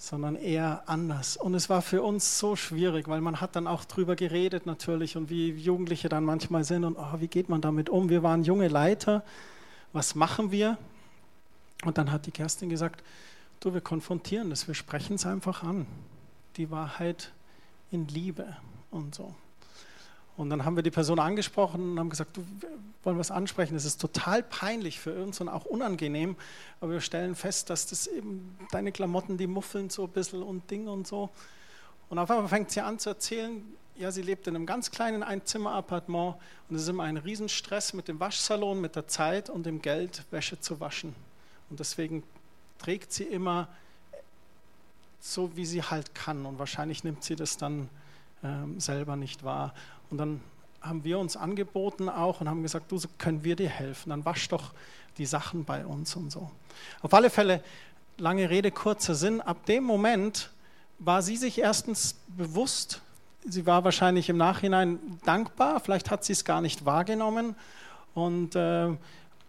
[0.06, 1.36] sondern eher anders.
[1.36, 5.16] Und es war für uns so schwierig, weil man hat dann auch drüber geredet natürlich
[5.16, 8.08] und wie Jugendliche dann manchmal sind und oh, wie geht man damit um?
[8.08, 9.24] Wir waren junge Leiter,
[9.92, 10.78] was machen wir?
[11.84, 13.02] Und dann hat die Kerstin gesagt,
[13.60, 15.86] du, wir konfrontieren das, wir sprechen es einfach an.
[16.56, 17.32] Die Wahrheit
[17.90, 18.56] in Liebe
[18.90, 19.34] und so.
[20.36, 22.68] Und dann haben wir die Person angesprochen und haben gesagt, du, wir
[23.04, 23.74] wollen was ansprechen.
[23.74, 26.36] Es ist total peinlich für uns und auch unangenehm,
[26.80, 30.70] aber wir stellen fest, dass das eben deine Klamotten, die muffeln so ein bisschen und
[30.70, 31.30] Ding und so.
[32.10, 33.62] Und auf einmal fängt sie an zu erzählen,
[33.96, 36.36] ja, sie lebt in einem ganz kleinen Einzimmerappartement
[36.68, 40.24] und es ist immer ein Riesenstress mit dem Waschsalon, mit der Zeit und dem Geld,
[40.30, 41.14] Wäsche zu waschen.
[41.70, 42.22] Und deswegen
[42.78, 43.68] trägt sie immer
[45.18, 46.46] so, wie sie halt kann.
[46.46, 47.88] Und wahrscheinlich nimmt sie das dann
[48.44, 49.74] ähm, selber nicht wahr.
[50.10, 50.40] Und dann
[50.80, 54.48] haben wir uns angeboten auch und haben gesagt, du, können wir dir helfen, dann wasch
[54.48, 54.72] doch
[55.18, 56.50] die Sachen bei uns und so.
[57.02, 57.62] Auf alle Fälle,
[58.18, 60.50] lange Rede, kurzer Sinn, ab dem Moment
[60.98, 63.02] war sie sich erstens bewusst,
[63.44, 67.54] sie war wahrscheinlich im Nachhinein dankbar, vielleicht hat sie es gar nicht wahrgenommen
[68.14, 68.88] und, äh,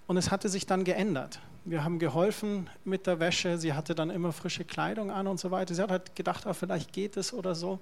[0.07, 1.39] und es hatte sich dann geändert.
[1.65, 5.51] Wir haben geholfen mit der Wäsche, sie hatte dann immer frische Kleidung an und so
[5.51, 5.75] weiter.
[5.75, 7.79] Sie hat halt gedacht, ah, vielleicht geht es oder so.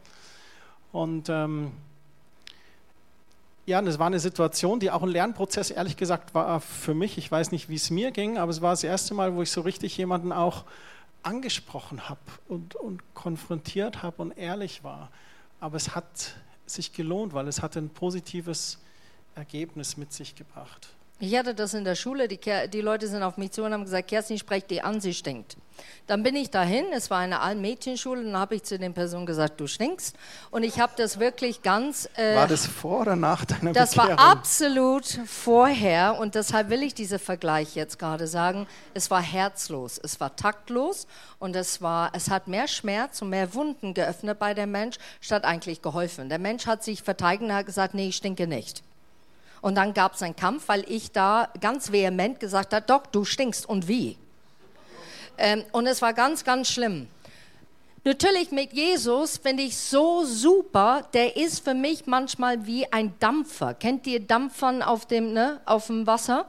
[0.92, 1.72] Und ähm,
[3.66, 7.18] ja, das war eine Situation, die auch ein Lernprozess, ehrlich gesagt, war für mich.
[7.18, 9.52] Ich weiß nicht, wie es mir ging, aber es war das erste Mal, wo ich
[9.52, 10.66] so richtig jemanden auch
[11.24, 15.10] angesprochen habe und, und konfrontiert habe und ehrlich war.
[15.60, 16.36] Aber es hat
[16.68, 18.80] sich gelohnt, weil es hat ein positives
[19.34, 20.90] Ergebnis mit sich gebracht.
[21.18, 22.38] Ich hatte das in der Schule, die,
[22.74, 25.56] die Leute sind auf mich zu und haben gesagt, Kerstin, sprech die an, sie stinkt.
[26.08, 29.60] Dann bin ich dahin, es war eine Allmädchenschule, dann habe ich zu den Personen gesagt,
[29.62, 30.18] du stinkst.
[30.52, 32.10] Und ich habe das wirklich ganz...
[32.16, 34.18] Äh, war das vor oder nach deiner Das Bekehrung?
[34.18, 38.68] war absolut vorher und deshalb will ich diesen Vergleich jetzt gerade sagen.
[38.94, 41.08] Es war herzlos, es war taktlos
[41.40, 45.46] und es, war, es hat mehr Schmerz und mehr Wunden geöffnet bei dem Mensch, statt
[45.46, 46.28] eigentlich geholfen.
[46.28, 48.84] Der Mensch hat sich verteidigt und hat gesagt, nee, ich stinke nicht.
[49.66, 53.26] Und dann gab es einen Kampf, weil ich da ganz vehement gesagt habe, Doc, du
[53.26, 54.16] stinkst und wie.
[55.40, 57.08] Ähm, und es war ganz, ganz schlimm.
[58.04, 63.74] Natürlich mit Jesus finde ich so super, der ist für mich manchmal wie ein Dampfer.
[63.74, 66.46] Kennt ihr Dampfern auf dem, ne, auf dem Wasser?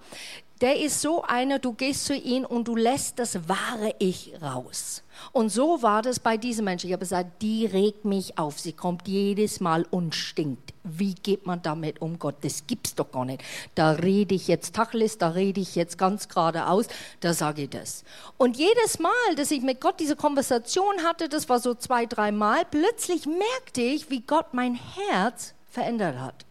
[0.60, 5.02] Der ist so einer, du gehst zu ihm und du lässt das wahre Ich raus.
[5.32, 6.86] Und so war das bei diesem Menschen.
[6.88, 8.58] Ich habe gesagt, die regt mich auf.
[8.58, 10.72] Sie kommt jedes Mal und stinkt.
[10.84, 12.18] Wie geht man damit um?
[12.18, 13.42] Gott, das gibt's doch gar nicht.
[13.74, 16.86] Da rede ich jetzt Tachlis, da rede ich jetzt ganz geradeaus,
[17.20, 18.04] da sage ich das.
[18.38, 22.32] Und jedes Mal, dass ich mit Gott diese Konversation hatte, das war so zwei, drei
[22.32, 26.46] Mal, plötzlich merkte ich, wie Gott mein Herz verändert hat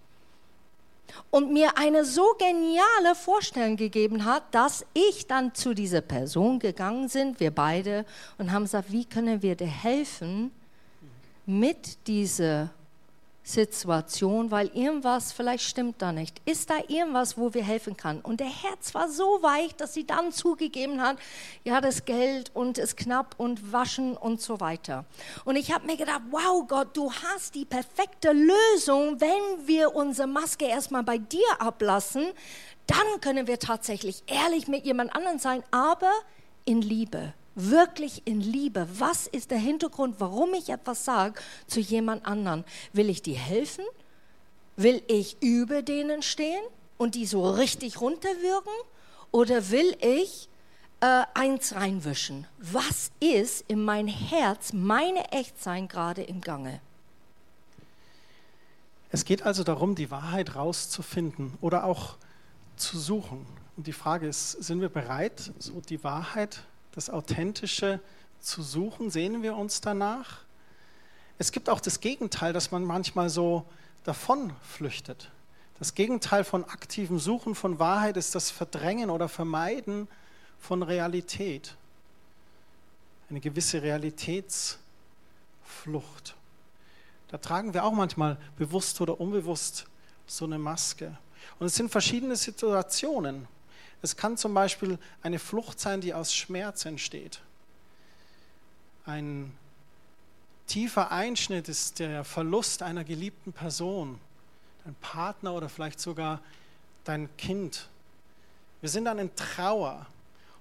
[1.32, 7.10] und mir eine so geniale Vorstellung gegeben hat, dass ich dann zu dieser Person gegangen
[7.10, 8.06] bin, wir beide,
[8.38, 10.52] und haben gesagt, wie können wir dir helfen
[11.46, 12.70] mit dieser
[13.46, 16.42] Situation, weil irgendwas vielleicht stimmt da nicht.
[16.46, 18.22] Ist da irgendwas, wo wir helfen können?
[18.22, 21.18] Und der Herz war so weich, dass sie dann zugegeben hat,
[21.64, 25.06] ja, das Geld und es knapp und waschen und so weiter.
[25.46, 30.28] Und ich habe mir gedacht, wow Gott, du hast die perfekte Lösung, wenn wir unsere
[30.28, 32.26] Maske erstmal bei dir ablassen,
[32.88, 36.12] dann können wir tatsächlich ehrlich mit jemand anderem sein, aber
[36.66, 38.88] in Liebe wirklich in Liebe?
[38.98, 42.66] Was ist der Hintergrund, warum ich etwas sage zu jemand anderen?
[42.94, 43.86] Will ich dir helfen?
[44.76, 46.64] Will ich über denen stehen
[46.98, 48.74] und die so richtig runterwürgen?
[49.32, 50.50] Oder will ich
[51.00, 52.48] äh, eins reinwischen?
[52.58, 56.82] Was ist in mein Herz, meine Echtsein gerade im Gange?
[59.12, 62.18] Es geht also darum, die Wahrheit rauszufinden oder auch
[62.76, 63.46] zu suchen.
[63.78, 66.64] Und die Frage ist, sind wir bereit, so die Wahrheit,
[66.96, 68.00] das Authentische
[68.40, 69.10] zu suchen?
[69.10, 70.40] Sehnen wir uns danach?
[71.38, 73.66] Es gibt auch das Gegenteil, dass man manchmal so
[74.04, 75.30] davon flüchtet.
[75.80, 80.08] Das Gegenteil von aktivem Suchen von Wahrheit ist das Verdrängen oder Vermeiden
[80.58, 81.76] von Realität.
[83.30, 84.80] Eine gewisse Realitätsflucht.
[87.28, 89.86] Da tragen wir auch manchmal bewusst oder unbewusst
[90.26, 91.18] so eine Maske.
[91.60, 93.50] Und es sind verschiedene Situationen.
[94.02, 97.42] Es kann zum Beispiel eine Flucht sein, die aus Schmerz entsteht.
[99.06, 99.56] Ein
[100.68, 104.20] tiefer Einschnitt ist der Verlust einer geliebten Person,
[104.84, 106.42] dein Partner oder vielleicht sogar
[107.04, 107.88] dein Kind.
[108.82, 110.06] Wir sind dann in Trauer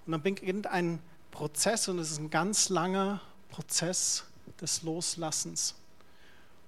[0.06, 3.20] und dann beginnt ein Prozess und es ist ein ganz langer
[3.50, 4.24] Prozess
[4.60, 5.74] des Loslassens.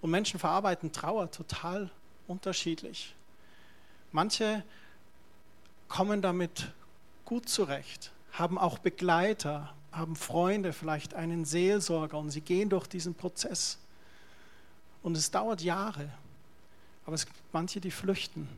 [0.01, 1.91] Und Menschen verarbeiten Trauer total
[2.27, 3.15] unterschiedlich.
[4.13, 4.65] Manche
[5.89, 6.73] kommen damit
[7.25, 13.15] gut zurecht, haben auch Begleiter, haben Freunde, vielleicht einen Seelsorger und sie gehen durch diesen
[13.15, 13.79] Prozess.
[15.03, 16.11] Und es dauert Jahre.
[17.07, 18.49] Aber es gibt manche, die flüchten.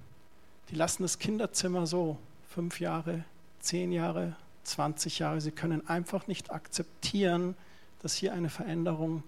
[0.71, 3.25] Die lassen das Kinderzimmer so, fünf Jahre,
[3.61, 5.41] zehn Jahre, 20 Jahre.
[5.41, 7.55] Sie können einfach nicht akzeptieren,
[8.01, 9.23] dass hier eine Veränderung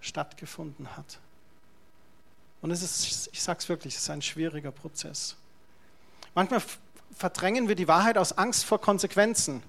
[0.00, 1.18] stattgefunden hat.
[2.60, 5.36] Und es ist, ich sage es wirklich, es ist ein schwieriger Prozess.
[6.34, 6.62] Manchmal
[7.14, 9.62] verdrängen wir die Wahrheit aus Angst vor Konsequenzen.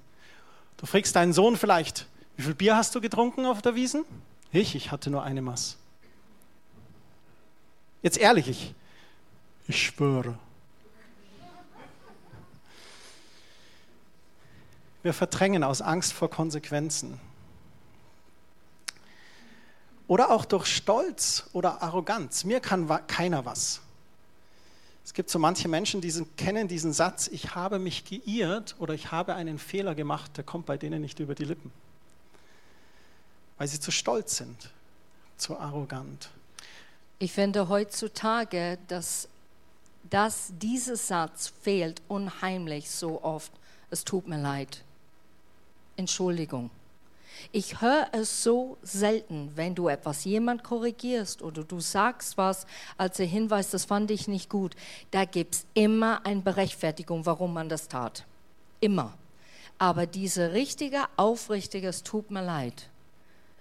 [0.77, 4.03] Du fragst deinen Sohn vielleicht, wie viel Bier hast du getrunken auf der Wiesen?
[4.51, 5.77] Ich, ich hatte nur eine Maß.
[8.01, 8.73] Jetzt ehrlich, ich,
[9.67, 10.37] ich schwöre.
[15.03, 17.19] Wir verdrängen aus Angst vor Konsequenzen.
[20.07, 22.43] Oder auch durch Stolz oder Arroganz.
[22.43, 23.81] Mir kann keiner was.
[25.05, 29.11] Es gibt so manche Menschen, die kennen diesen Satz, ich habe mich geirrt oder ich
[29.11, 31.71] habe einen Fehler gemacht, der kommt bei denen nicht über die Lippen.
[33.59, 34.71] Weil sie zu stolz sind,
[35.37, 36.29] zu arrogant.
[37.19, 39.29] Ich finde heutzutage, dass,
[40.09, 43.51] dass dieser Satz fehlt unheimlich so oft.
[43.91, 44.83] Es tut mir leid.
[45.97, 46.71] Entschuldigung.
[47.51, 52.65] Ich höre es so selten, wenn du etwas jemand korrigierst oder du sagst was
[52.97, 54.75] als der Hinweis, das fand ich nicht gut.
[55.11, 58.25] Da gibt es immer eine Berechtfertigung, warum man das tat.
[58.79, 59.17] Immer.
[59.77, 62.89] Aber diese richtige, aufrichtige, es tut mir leid,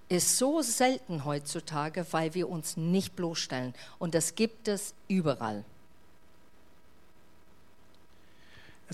[0.08, 3.74] ist so selten heutzutage, weil wir uns nicht bloßstellen.
[3.98, 5.64] Und das gibt es überall.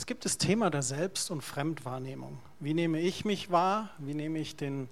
[0.00, 2.38] Es gibt das Thema der Selbst- und Fremdwahrnehmung.
[2.58, 3.90] Wie nehme ich mich wahr?
[3.98, 4.88] Wie nehme ich den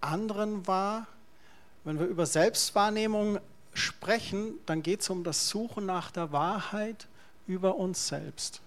[0.00, 1.08] anderen wahr?
[1.82, 3.40] Wenn wir über Selbstwahrnehmung
[3.74, 7.08] sprechen, dann geht es um das Suchen nach der Wahrheit
[7.48, 8.60] über uns selbst.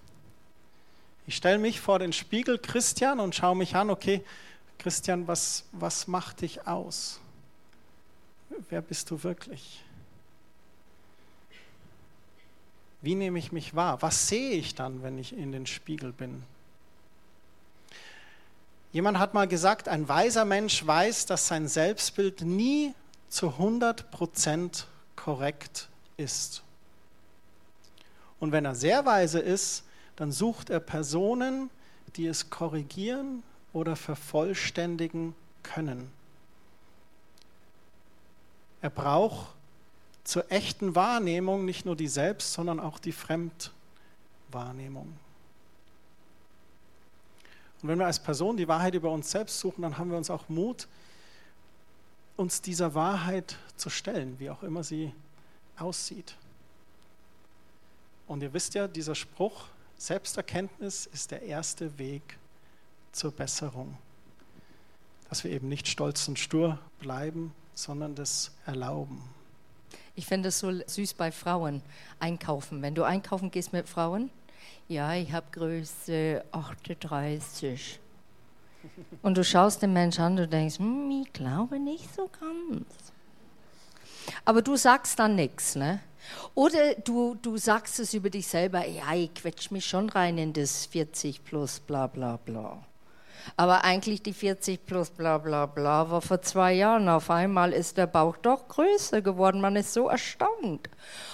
[1.25, 4.25] Ich stelle mich vor den Spiegel Christian und schaue mich an, okay,
[4.77, 7.21] Christian, was, was macht dich aus?
[8.69, 9.81] Wer bist du wirklich?
[13.01, 14.01] Wie nehme ich mich wahr?
[14.01, 16.43] Was sehe ich dann, wenn ich in den Spiegel bin?
[18.91, 22.93] Jemand hat mal gesagt, ein weiser Mensch weiß, dass sein Selbstbild nie
[23.29, 24.83] zu 100%
[25.15, 25.87] korrekt
[26.17, 26.61] ist.
[28.39, 29.83] Und wenn er sehr weise ist,
[30.15, 31.69] dann sucht er Personen,
[32.15, 35.33] die es korrigieren oder vervollständigen
[35.63, 36.11] können.
[38.81, 39.55] Er braucht
[40.23, 45.13] zur echten Wahrnehmung nicht nur die Selbst, sondern auch die Fremdwahrnehmung.
[47.81, 50.29] Und wenn wir als Person die Wahrheit über uns selbst suchen, dann haben wir uns
[50.29, 50.87] auch Mut,
[52.37, 55.13] uns dieser Wahrheit zu stellen, wie auch immer sie
[55.77, 56.35] aussieht.
[58.27, 59.65] Und ihr wisst ja, dieser Spruch,
[59.98, 62.37] Selbsterkenntnis ist der erste Weg
[63.12, 63.98] zur Besserung.
[65.29, 69.21] Dass wir eben nicht stolz und stur bleiben, sondern das erlauben.
[70.15, 71.81] Ich finde es so süß bei Frauen
[72.19, 72.81] einkaufen.
[72.81, 74.29] Wenn du einkaufen gehst mit Frauen,
[74.87, 77.99] ja, ich habe Größe 38.
[79.21, 82.85] Und du schaust den Menschen an, du denkst, hm, ich glaube nicht so ganz.
[84.43, 85.99] Aber du sagst dann nichts, ne?
[86.55, 90.53] Oder du, du sagst es über dich selber, ja, ich quetsch mich schon rein in
[90.53, 92.85] das 40 plus bla bla bla.
[93.58, 97.10] Aber eigentlich die 40 plus bla bla bla war vor zwei Jahren.
[97.10, 99.62] Auf einmal ist der Bauch doch größer geworden.
[99.62, 100.89] Man ist so erstaunt.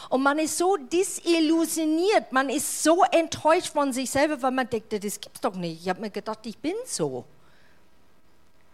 [0.10, 4.94] Und man ist so disillusioniert, man ist so enttäuscht von sich selber, weil man denkt,
[4.94, 5.82] das gibt's doch nicht.
[5.82, 7.26] Ich habe mir gedacht, ich bin so.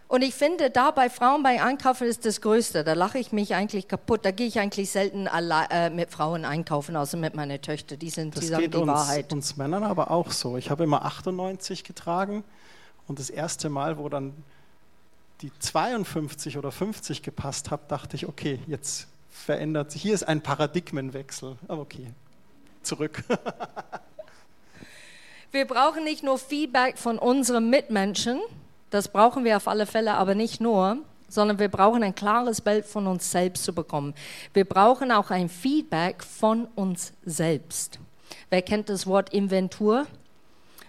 [0.08, 2.84] Und ich finde, da bei Frauen bei Einkaufen ist das Größte.
[2.84, 4.24] Da lache ich mich eigentlich kaputt.
[4.24, 7.98] Da gehe ich eigentlich selten äh, mit Frauen einkaufen, außer mit meinen Töchtern.
[7.98, 9.34] Die, sind, das die sagen geht die uns, Wahrheit.
[9.34, 10.56] uns Männern aber auch so.
[10.56, 12.44] Ich habe immer 98 getragen
[13.08, 14.34] und das erste Mal, wo dann
[15.42, 20.02] die 52 oder 50 gepasst hat, dachte ich, okay, jetzt verändert sich.
[20.02, 21.58] Hier ist ein Paradigmenwechsel.
[21.68, 22.08] Aber okay,
[22.82, 23.24] zurück.
[25.52, 28.40] Wir brauchen nicht nur Feedback von unseren Mitmenschen,
[28.90, 30.98] das brauchen wir auf alle Fälle, aber nicht nur,
[31.28, 34.16] sondern wir brauchen ein klares Bild von uns selbst zu bekommen.
[34.54, 38.00] Wir brauchen auch ein Feedback von uns selbst.
[38.50, 40.08] Wer kennt das Wort Inventur?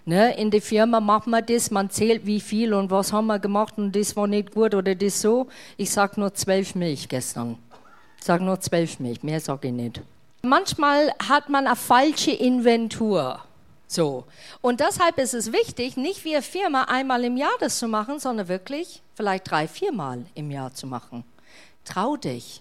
[0.07, 3.39] Ne, in der Firma macht man das, man zählt wie viel und was haben wir
[3.39, 5.47] gemacht und das war nicht gut oder das so.
[5.79, 7.57] Ich sage nur zwölf Milch gestern.
[8.19, 10.03] Ich sage nur zwölf Milch, mehr sage ich nicht.
[10.43, 13.41] Manchmal hat man eine falsche Inventur.
[13.87, 14.25] So.
[14.61, 18.19] Und deshalb ist es wichtig, nicht wie eine Firma einmal im Jahr das zu machen,
[18.19, 21.25] sondern wirklich vielleicht drei, viermal im Jahr zu machen.
[21.87, 22.61] Trau dich.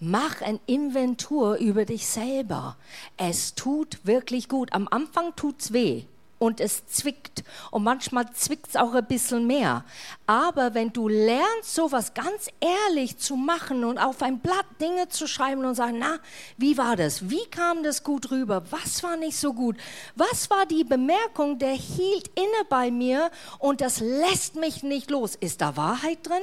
[0.00, 2.76] Mach ein Inventur über dich selber.
[3.18, 4.72] Es tut wirklich gut.
[4.72, 6.04] Am Anfang tut's weh
[6.38, 9.84] und es zwickt und manchmal zwickt es auch ein bisschen mehr.
[10.26, 15.26] Aber wenn du lernst, sowas ganz ehrlich zu machen und auf ein Blatt Dinge zu
[15.26, 16.18] schreiben und sagen, na,
[16.56, 17.28] wie war das?
[17.28, 18.62] Wie kam das gut rüber?
[18.70, 19.76] Was war nicht so gut?
[20.14, 25.34] Was war die Bemerkung, der hielt inne bei mir und das lässt mich nicht los?
[25.34, 26.42] Ist da Wahrheit drin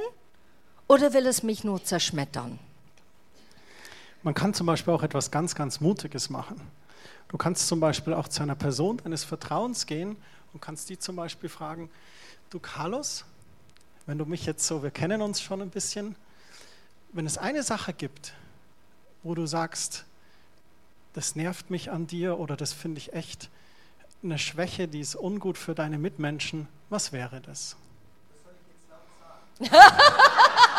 [0.88, 2.60] oder will es mich nur zerschmettern?
[4.24, 6.60] Man kann zum Beispiel auch etwas ganz, ganz Mutiges machen.
[7.36, 10.16] Du kannst zum Beispiel auch zu einer Person deines Vertrauens gehen
[10.54, 11.90] und kannst die zum Beispiel fragen,
[12.50, 13.26] du Carlos,
[14.06, 16.16] wenn du mich jetzt so, wir kennen uns schon ein bisschen,
[17.12, 18.32] wenn es eine Sache gibt,
[19.22, 20.06] wo du sagst,
[21.12, 23.50] das nervt mich an dir oder das finde ich echt
[24.24, 27.76] eine Schwäche, die ist ungut für deine Mitmenschen, was wäre das?
[28.30, 30.75] Das soll ich jetzt laut sagen.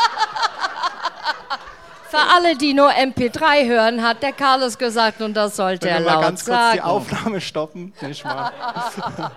[2.17, 6.15] Für alle, die nur MP3 hören, hat der Carlos gesagt und das sollte er laut
[6.15, 6.63] mal ganz sagen.
[6.63, 7.93] kurz die Aufnahme stoppen.
[8.01, 8.53] Nicht mal.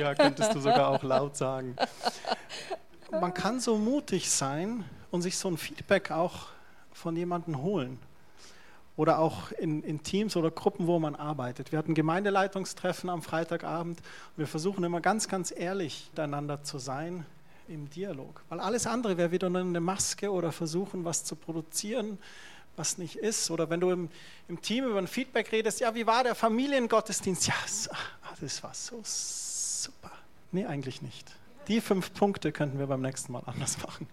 [0.00, 1.74] ja, könntest du sogar auch laut sagen.
[3.10, 6.46] Man kann so mutig sein und sich so ein Feedback auch
[6.92, 7.98] von jemandem holen.
[8.94, 11.72] Oder auch in, in, Teams oder Gruppen, wo man arbeitet.
[11.72, 13.98] Wir hatten Gemeindeleitungstreffen am Freitagabend.
[14.36, 17.26] Wir versuchen immer ganz, ganz ehrlich miteinander zu sein
[17.68, 18.42] im Dialog.
[18.48, 22.18] Weil alles andere wäre wieder eine Maske oder versuchen, was zu produzieren,
[22.76, 23.50] was nicht ist.
[23.50, 24.08] Oder wenn du im,
[24.48, 27.46] im Team über ein Feedback redest, ja, wie war der Familiengottesdienst?
[27.46, 27.54] Ja,
[28.40, 30.12] das war so super.
[30.50, 31.30] Nee, eigentlich nicht.
[31.68, 34.08] Die fünf Punkte könnten wir beim nächsten Mal anders machen.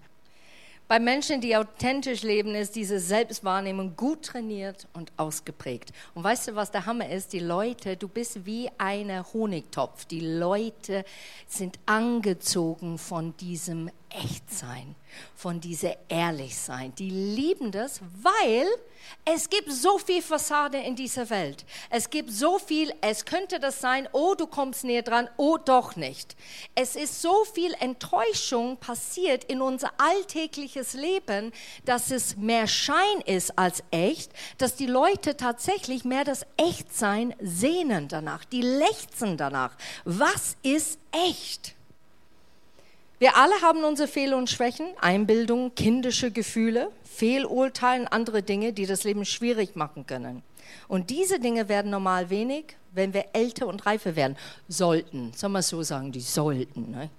[0.90, 5.94] Bei Menschen, die authentisch leben, ist diese Selbstwahrnehmung gut trainiert und ausgeprägt.
[6.16, 7.32] Und weißt du, was der Hammer ist?
[7.32, 10.06] Die Leute, du bist wie ein Honigtopf.
[10.06, 11.06] Die Leute
[11.48, 14.96] sind angezogen von diesem Echtsein,
[15.36, 16.94] von dieser Ehrlichsein.
[16.96, 18.68] Die lieben das, weil
[19.26, 21.66] es gibt so viel Fassade in dieser Welt.
[21.90, 25.96] Es gibt so viel, es könnte das sein, oh, du kommst näher dran, oh, doch
[25.96, 26.36] nicht.
[26.76, 31.52] Es ist so viel Enttäuschung passiert in unser alltägliches Leben,
[31.86, 38.08] dass es mehr Schein ist als echt, dass die Leute tatsächlich mehr das Echtsein sehnen
[38.08, 39.76] danach, die lechzen danach.
[40.06, 41.76] Was ist echt?
[43.20, 49.04] Wir alle haben unsere Fehler und Schwächen, Einbildungen, kindische Gefühle, Fehlurteilen, andere Dinge, die das
[49.04, 50.42] Leben schwierig machen können.
[50.88, 54.38] Und diese Dinge werden normal wenig, wenn wir älter und reifer werden.
[54.70, 56.92] Sollten, soll man so sagen, die sollten.
[56.92, 57.10] Ne?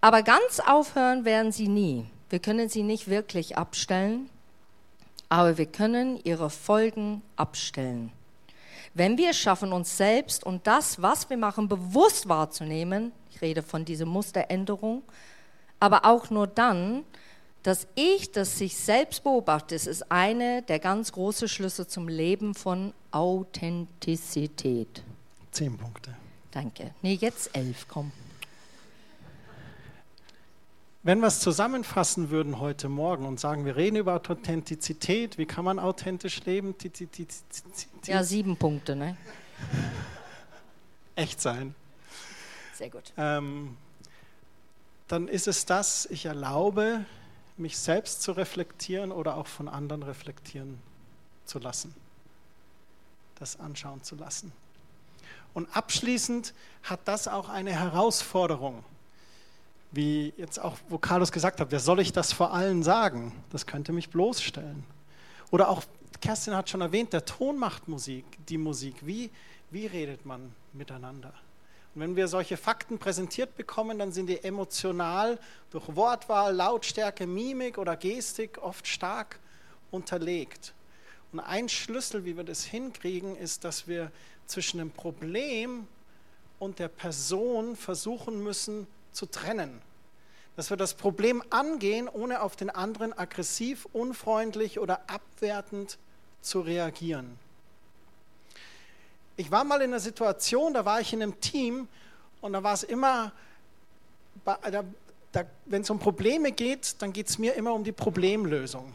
[0.00, 2.06] Aber ganz aufhören werden sie nie.
[2.30, 4.30] Wir können sie nicht wirklich abstellen,
[5.28, 8.12] aber wir können ihre Folgen abstellen.
[8.94, 13.84] Wenn wir es schaffen, uns selbst und das, was wir machen, bewusst wahrzunehmen, rede von
[13.84, 15.02] dieser Musteränderung,
[15.80, 17.04] aber auch nur dann,
[17.62, 22.92] dass ich das sich selbst beobachte, ist eine der ganz großen Schlüsse zum Leben von
[23.12, 25.02] Authentizität.
[25.52, 26.14] Zehn Punkte.
[26.50, 26.90] Danke.
[27.02, 28.12] Nee, jetzt elf, komm.
[31.04, 35.64] Wenn wir es zusammenfassen würden heute Morgen und sagen, wir reden über Authentizität, wie kann
[35.64, 36.76] man authentisch leben?
[38.04, 39.16] Ja, sieben Punkte, ne?
[41.16, 41.74] Echt sein.
[42.74, 43.12] Sehr gut.
[43.16, 43.76] Ähm,
[45.08, 47.04] dann ist es das, ich erlaube,
[47.56, 50.78] mich selbst zu reflektieren oder auch von anderen reflektieren
[51.46, 51.92] zu lassen.
[53.40, 54.52] Das anschauen zu lassen.
[55.52, 58.84] Und abschließend hat das auch eine Herausforderung.
[59.92, 63.32] Wie jetzt auch, wo Carlos gesagt hat, wer soll ich das vor allen sagen?
[63.50, 64.84] Das könnte mich bloßstellen.
[65.50, 65.82] Oder auch,
[66.22, 68.96] Kerstin hat schon erwähnt, der Ton macht Musik, die Musik.
[69.02, 69.30] Wie,
[69.70, 71.34] wie redet man miteinander?
[71.94, 75.38] Und wenn wir solche Fakten präsentiert bekommen, dann sind die emotional
[75.70, 79.38] durch Wortwahl, Lautstärke, Mimik oder Gestik oft stark
[79.90, 80.72] unterlegt.
[81.32, 84.10] Und ein Schlüssel, wie wir das hinkriegen, ist, dass wir
[84.46, 85.86] zwischen dem Problem
[86.58, 89.80] und der Person versuchen müssen zu trennen.
[90.56, 95.98] Dass wir das Problem angehen, ohne auf den anderen aggressiv, unfreundlich oder abwertend
[96.42, 97.38] zu reagieren.
[99.36, 101.88] Ich war mal in einer Situation, da war ich in einem Team
[102.42, 103.32] und da war es immer,
[105.64, 108.94] wenn es um Probleme geht, dann geht es mir immer um die Problemlösung.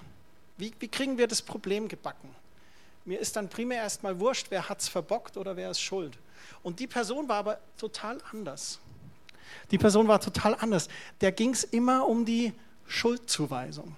[0.57, 2.35] Wie, wie kriegen wir das Problem gebacken?
[3.05, 6.17] Mir ist dann primär erstmal wurscht, wer hat es verbockt oder wer ist schuld.
[6.61, 8.79] Und die Person war aber total anders.
[9.71, 10.87] Die Person war total anders.
[11.21, 12.53] Der ging es immer um die
[12.87, 13.95] Schuldzuweisung.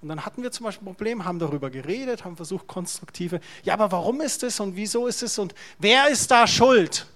[0.00, 3.74] Und dann hatten wir zum Beispiel ein Problem, haben darüber geredet, haben versucht, konstruktive, ja,
[3.74, 7.06] aber warum ist es und wieso ist es und wer ist da schuld?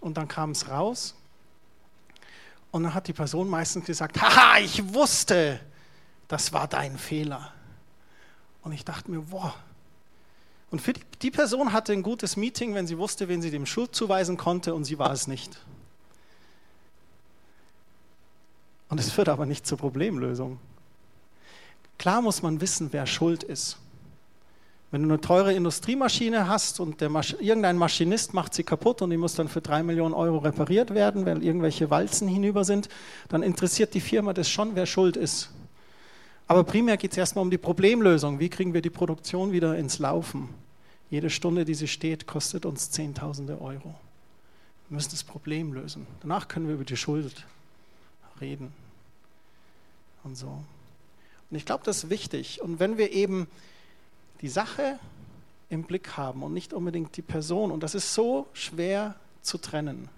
[0.00, 1.14] Und dann kam es raus
[2.70, 5.60] und dann hat die Person meistens gesagt, haha, ich wusste,
[6.28, 7.52] das war dein Fehler.
[8.62, 9.54] Und ich dachte mir, boah.
[10.70, 13.66] Und für die, die Person hatte ein gutes Meeting, wenn sie wusste, wen sie dem
[13.66, 15.58] Schuld zuweisen konnte und sie war es nicht.
[18.88, 20.58] Und es führt aber nicht zur Problemlösung.
[21.98, 23.78] Klar muss man wissen, wer schuld ist.
[24.90, 29.18] Wenn du eine teure Industriemaschine hast und Masch irgendein Maschinist macht sie kaputt und die
[29.18, 32.88] muss dann für drei Millionen Euro repariert werden, weil irgendwelche Walzen hinüber sind,
[33.28, 35.50] dann interessiert die Firma das schon, wer schuld ist.
[36.46, 38.38] Aber primär geht es erstmal um die Problemlösung.
[38.40, 40.48] Wie kriegen wir die Produktion wieder ins Laufen?
[41.10, 43.94] Jede Stunde, die sie steht, kostet uns Zehntausende Euro.
[44.88, 46.06] Wir müssen das Problem lösen.
[46.20, 47.44] Danach können wir über die Schuld
[48.40, 48.72] reden.
[50.24, 50.64] Und so.
[51.50, 52.60] Und ich glaube, das ist wichtig.
[52.60, 53.48] Und wenn wir eben
[54.40, 54.98] die Sache
[55.70, 60.08] im Blick haben und nicht unbedingt die Person, und das ist so schwer zu trennen,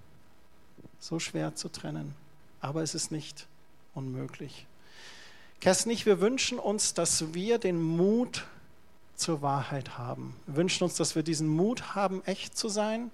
[0.99, 2.15] so schwer zu trennen,
[2.61, 3.47] aber es ist nicht
[3.95, 4.67] unmöglich.
[5.61, 8.47] Kerstin, ich, wir wünschen uns, dass wir den Mut
[9.15, 10.35] zur Wahrheit haben.
[10.47, 13.11] Wir wünschen uns, dass wir diesen Mut haben, echt zu sein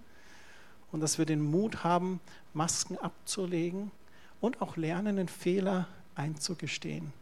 [0.92, 2.20] und dass wir den Mut haben,
[2.54, 3.90] Masken abzulegen
[4.40, 7.12] und auch lernen, den Fehler einzugestehen.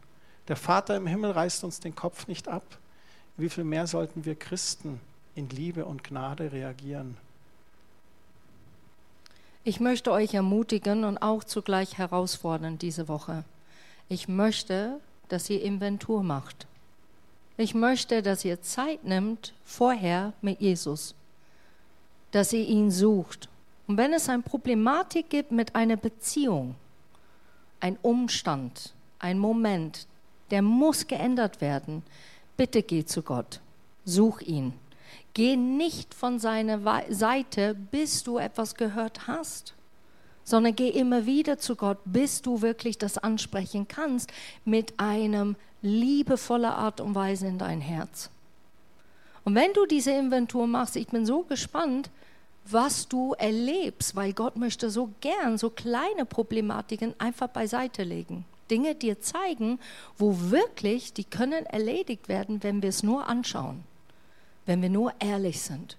[0.47, 2.77] Der Vater im Himmel reißt uns den Kopf nicht ab.
[3.37, 4.99] Wie viel mehr sollten wir Christen
[5.35, 7.17] in Liebe und Gnade reagieren?
[9.63, 13.43] Ich möchte euch ermutigen und auch zugleich herausfordern diese Woche.
[14.07, 16.67] Ich möchte, dass ihr Inventur macht.
[17.57, 21.15] Ich möchte, dass ihr Zeit nimmt vorher mit Jesus,
[22.31, 23.49] dass ihr ihn sucht.
[23.87, 26.75] Und wenn es eine Problematik gibt mit einer Beziehung,
[27.85, 30.07] ein Umstand, ein Moment,
[30.49, 32.01] der muss geändert werden.
[32.57, 33.61] Bitte geh zu Gott,
[34.05, 34.73] such ihn.
[35.35, 36.79] Geh nicht von seiner
[37.09, 39.75] Seite, bis du etwas gehört hast,
[40.43, 44.33] sondern geh immer wieder zu Gott, bis du wirklich das ansprechen kannst
[44.63, 48.31] mit einem liebevollen Art und Weise in dein Herz.
[49.43, 52.09] Und wenn du diese Inventur machst, ich bin so gespannt,
[52.69, 58.45] was du erlebst, weil Gott möchte so gern so kleine Problematiken einfach beiseite legen.
[58.71, 59.79] Dinge dir zeigen,
[60.17, 63.83] wo wirklich, die können erledigt werden, wenn wir es nur anschauen,
[64.65, 65.97] wenn wir nur ehrlich sind.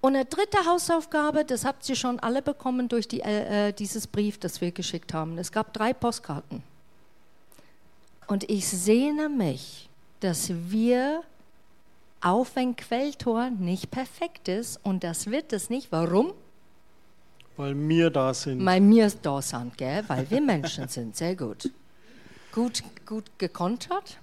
[0.00, 4.06] Und eine dritte Hausaufgabe, das habt ihr schon alle bekommen durch die, äh, äh, dieses
[4.06, 5.36] Brief, das wir geschickt haben.
[5.36, 6.62] Es gab drei Postkarten.
[8.26, 9.88] Und ich sehne mich,
[10.20, 11.22] dass wir,
[12.20, 16.32] auch wenn Quelltor nicht perfekt ist, und das wird es nicht, warum?
[17.56, 18.64] Weil wir da sind.
[18.64, 20.04] Weil wir da sind, gell?
[20.08, 21.16] weil wir Menschen sind.
[21.16, 21.70] Sehr gut.
[22.52, 24.18] Gut, gut gekontert.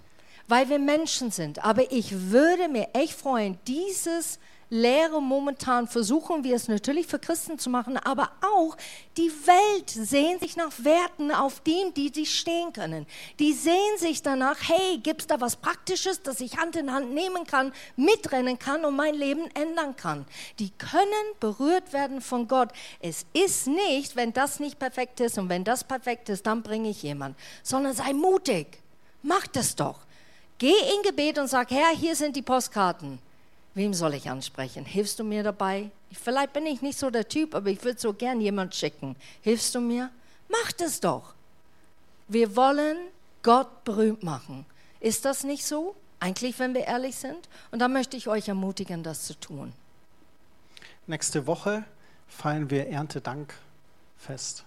[0.48, 1.64] Weil wir Menschen sind.
[1.64, 4.40] Aber ich würde mir echt freuen, dieses
[4.74, 8.76] Lehre momentan versuchen wir es natürlich für Christen zu machen, aber auch
[9.18, 13.06] die Welt sehnt sich nach Werten, auf denen die sie stehen können.
[13.38, 17.14] Die sehen sich danach, hey, gibt es da was Praktisches, das ich Hand in Hand
[17.14, 20.26] nehmen kann, mitrennen kann und mein Leben ändern kann.
[20.58, 21.06] Die können
[21.40, 22.70] berührt werden von Gott.
[23.00, 26.90] Es ist nicht, wenn das nicht perfekt ist und wenn das perfekt ist, dann bringe
[26.90, 28.80] ich jemand, sondern sei mutig.
[29.22, 30.00] Mach das doch.
[30.58, 33.20] Geh in Gebet und sag, Herr, hier sind die Postkarten.
[33.76, 34.86] Wem soll ich ansprechen?
[34.86, 35.90] Hilfst du mir dabei?
[36.12, 39.16] Vielleicht bin ich nicht so der Typ, aber ich würde so gern jemand schicken.
[39.42, 40.12] Hilfst du mir?
[40.48, 41.34] Mach das doch.
[42.28, 42.98] Wir wollen
[43.42, 44.66] Gott berühmt machen.
[45.00, 45.96] Ist das nicht so?
[46.20, 47.50] Eigentlich, wenn wir ehrlich sind?
[47.72, 49.74] Und da möchte ich euch ermutigen, das zu tun.
[51.08, 51.84] Nächste Woche
[52.28, 54.64] feiern wir Erntedankfest.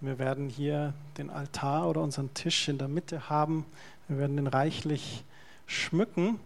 [0.00, 3.66] Wir werden hier den Altar oder unseren Tisch in der Mitte haben.
[4.08, 5.22] Wir werden den reichlich
[5.66, 6.40] schmücken.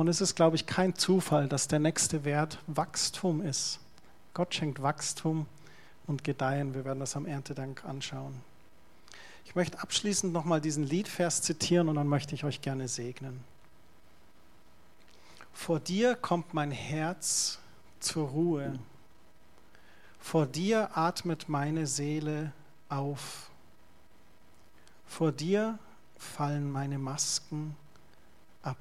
[0.00, 3.80] Und es ist, glaube ich, kein Zufall, dass der nächste Wert Wachstum ist.
[4.32, 5.44] Gott schenkt Wachstum
[6.06, 6.72] und Gedeihen.
[6.72, 8.40] Wir werden das am Erntedank anschauen.
[9.44, 13.44] Ich möchte abschließend nochmal diesen Liedvers zitieren und dann möchte ich euch gerne segnen.
[15.52, 17.58] Vor dir kommt mein Herz
[17.98, 18.78] zur Ruhe.
[20.18, 22.52] Vor dir atmet meine Seele
[22.88, 23.50] auf.
[25.06, 25.78] Vor dir
[26.16, 27.76] fallen meine Masken
[28.62, 28.78] ab.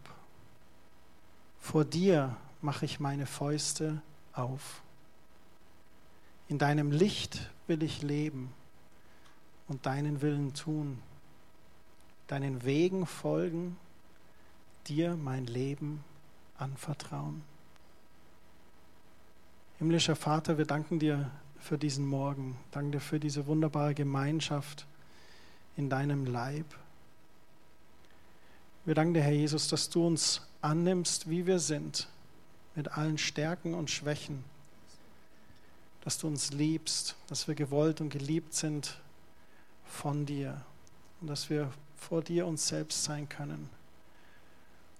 [1.69, 4.01] Vor dir mache ich meine Fäuste
[4.33, 4.81] auf.
[6.47, 8.51] In deinem Licht will ich leben
[9.67, 10.97] und deinen Willen tun,
[12.25, 13.77] deinen Wegen folgen,
[14.87, 16.03] dir mein Leben
[16.57, 17.43] anvertrauen.
[19.77, 24.87] Himmlischer Vater, wir danken dir für diesen Morgen, danken dir für diese wunderbare Gemeinschaft
[25.77, 26.65] in deinem Leib.
[28.85, 32.07] Wir danken dir, Herr Jesus, dass du uns annimmst, wie wir sind,
[32.75, 34.43] mit allen Stärken und Schwächen,
[36.01, 38.99] dass du uns liebst, dass wir gewollt und geliebt sind
[39.85, 40.61] von dir
[41.21, 43.69] und dass wir vor dir uns selbst sein können.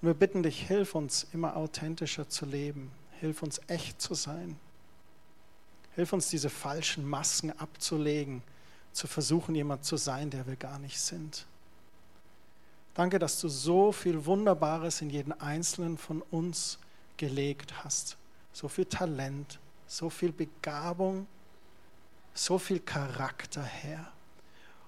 [0.02, 4.58] Und wir bitten dich, hilf uns immer authentischer zu leben, hilf uns echt zu sein,
[5.96, 8.42] hilf uns diese falschen Masken abzulegen,
[8.92, 11.46] zu versuchen, jemand zu sein, der wir gar nicht sind.
[12.94, 16.80] Danke, dass du so viel Wunderbares in jeden einzelnen von uns
[17.18, 18.18] gelegt hast.
[18.52, 21.28] So viel Talent, so viel Begabung,
[22.34, 24.12] so viel Charakter, Herr.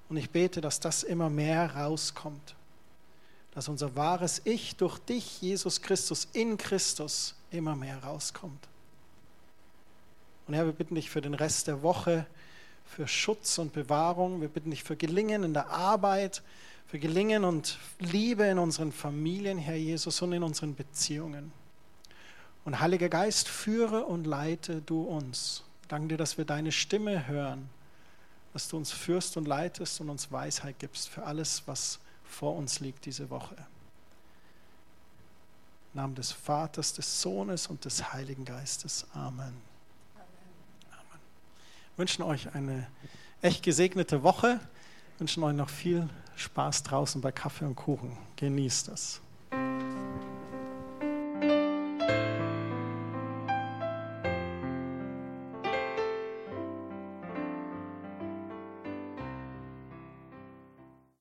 [0.10, 2.56] Und ich bete, dass das immer mehr rauskommt.
[3.54, 8.68] Dass unser wahres Ich durch dich, Jesus Christus, in Christus immer mehr rauskommt.
[10.47, 12.26] Und Herr, wir bitten dich für den Rest der Woche,
[12.86, 14.41] für Schutz und Bewahrung.
[14.41, 16.41] Wir bitten dich für Gelingen in der Arbeit,
[16.88, 21.52] für Gelingen und Liebe in unseren Familien, Herr Jesus, und in unseren Beziehungen.
[22.66, 25.64] Und Heiliger Geist, führe und leite du uns.
[25.88, 27.70] Danke dir, dass wir deine Stimme hören
[28.54, 32.80] dass du uns führst und leitest und uns Weisheit gibst für alles, was vor uns
[32.80, 33.56] liegt diese Woche.
[35.94, 39.06] Im Namen des Vaters, des Sohnes und des Heiligen Geistes.
[39.14, 39.40] Amen.
[39.40, 39.62] Amen.
[40.92, 41.22] Amen.
[41.98, 42.88] wünschen euch eine
[43.42, 44.60] echt gesegnete Woche,
[45.18, 48.18] wünschen euch noch viel Spaß draußen bei Kaffee und Kuchen.
[48.36, 49.22] Genießt es.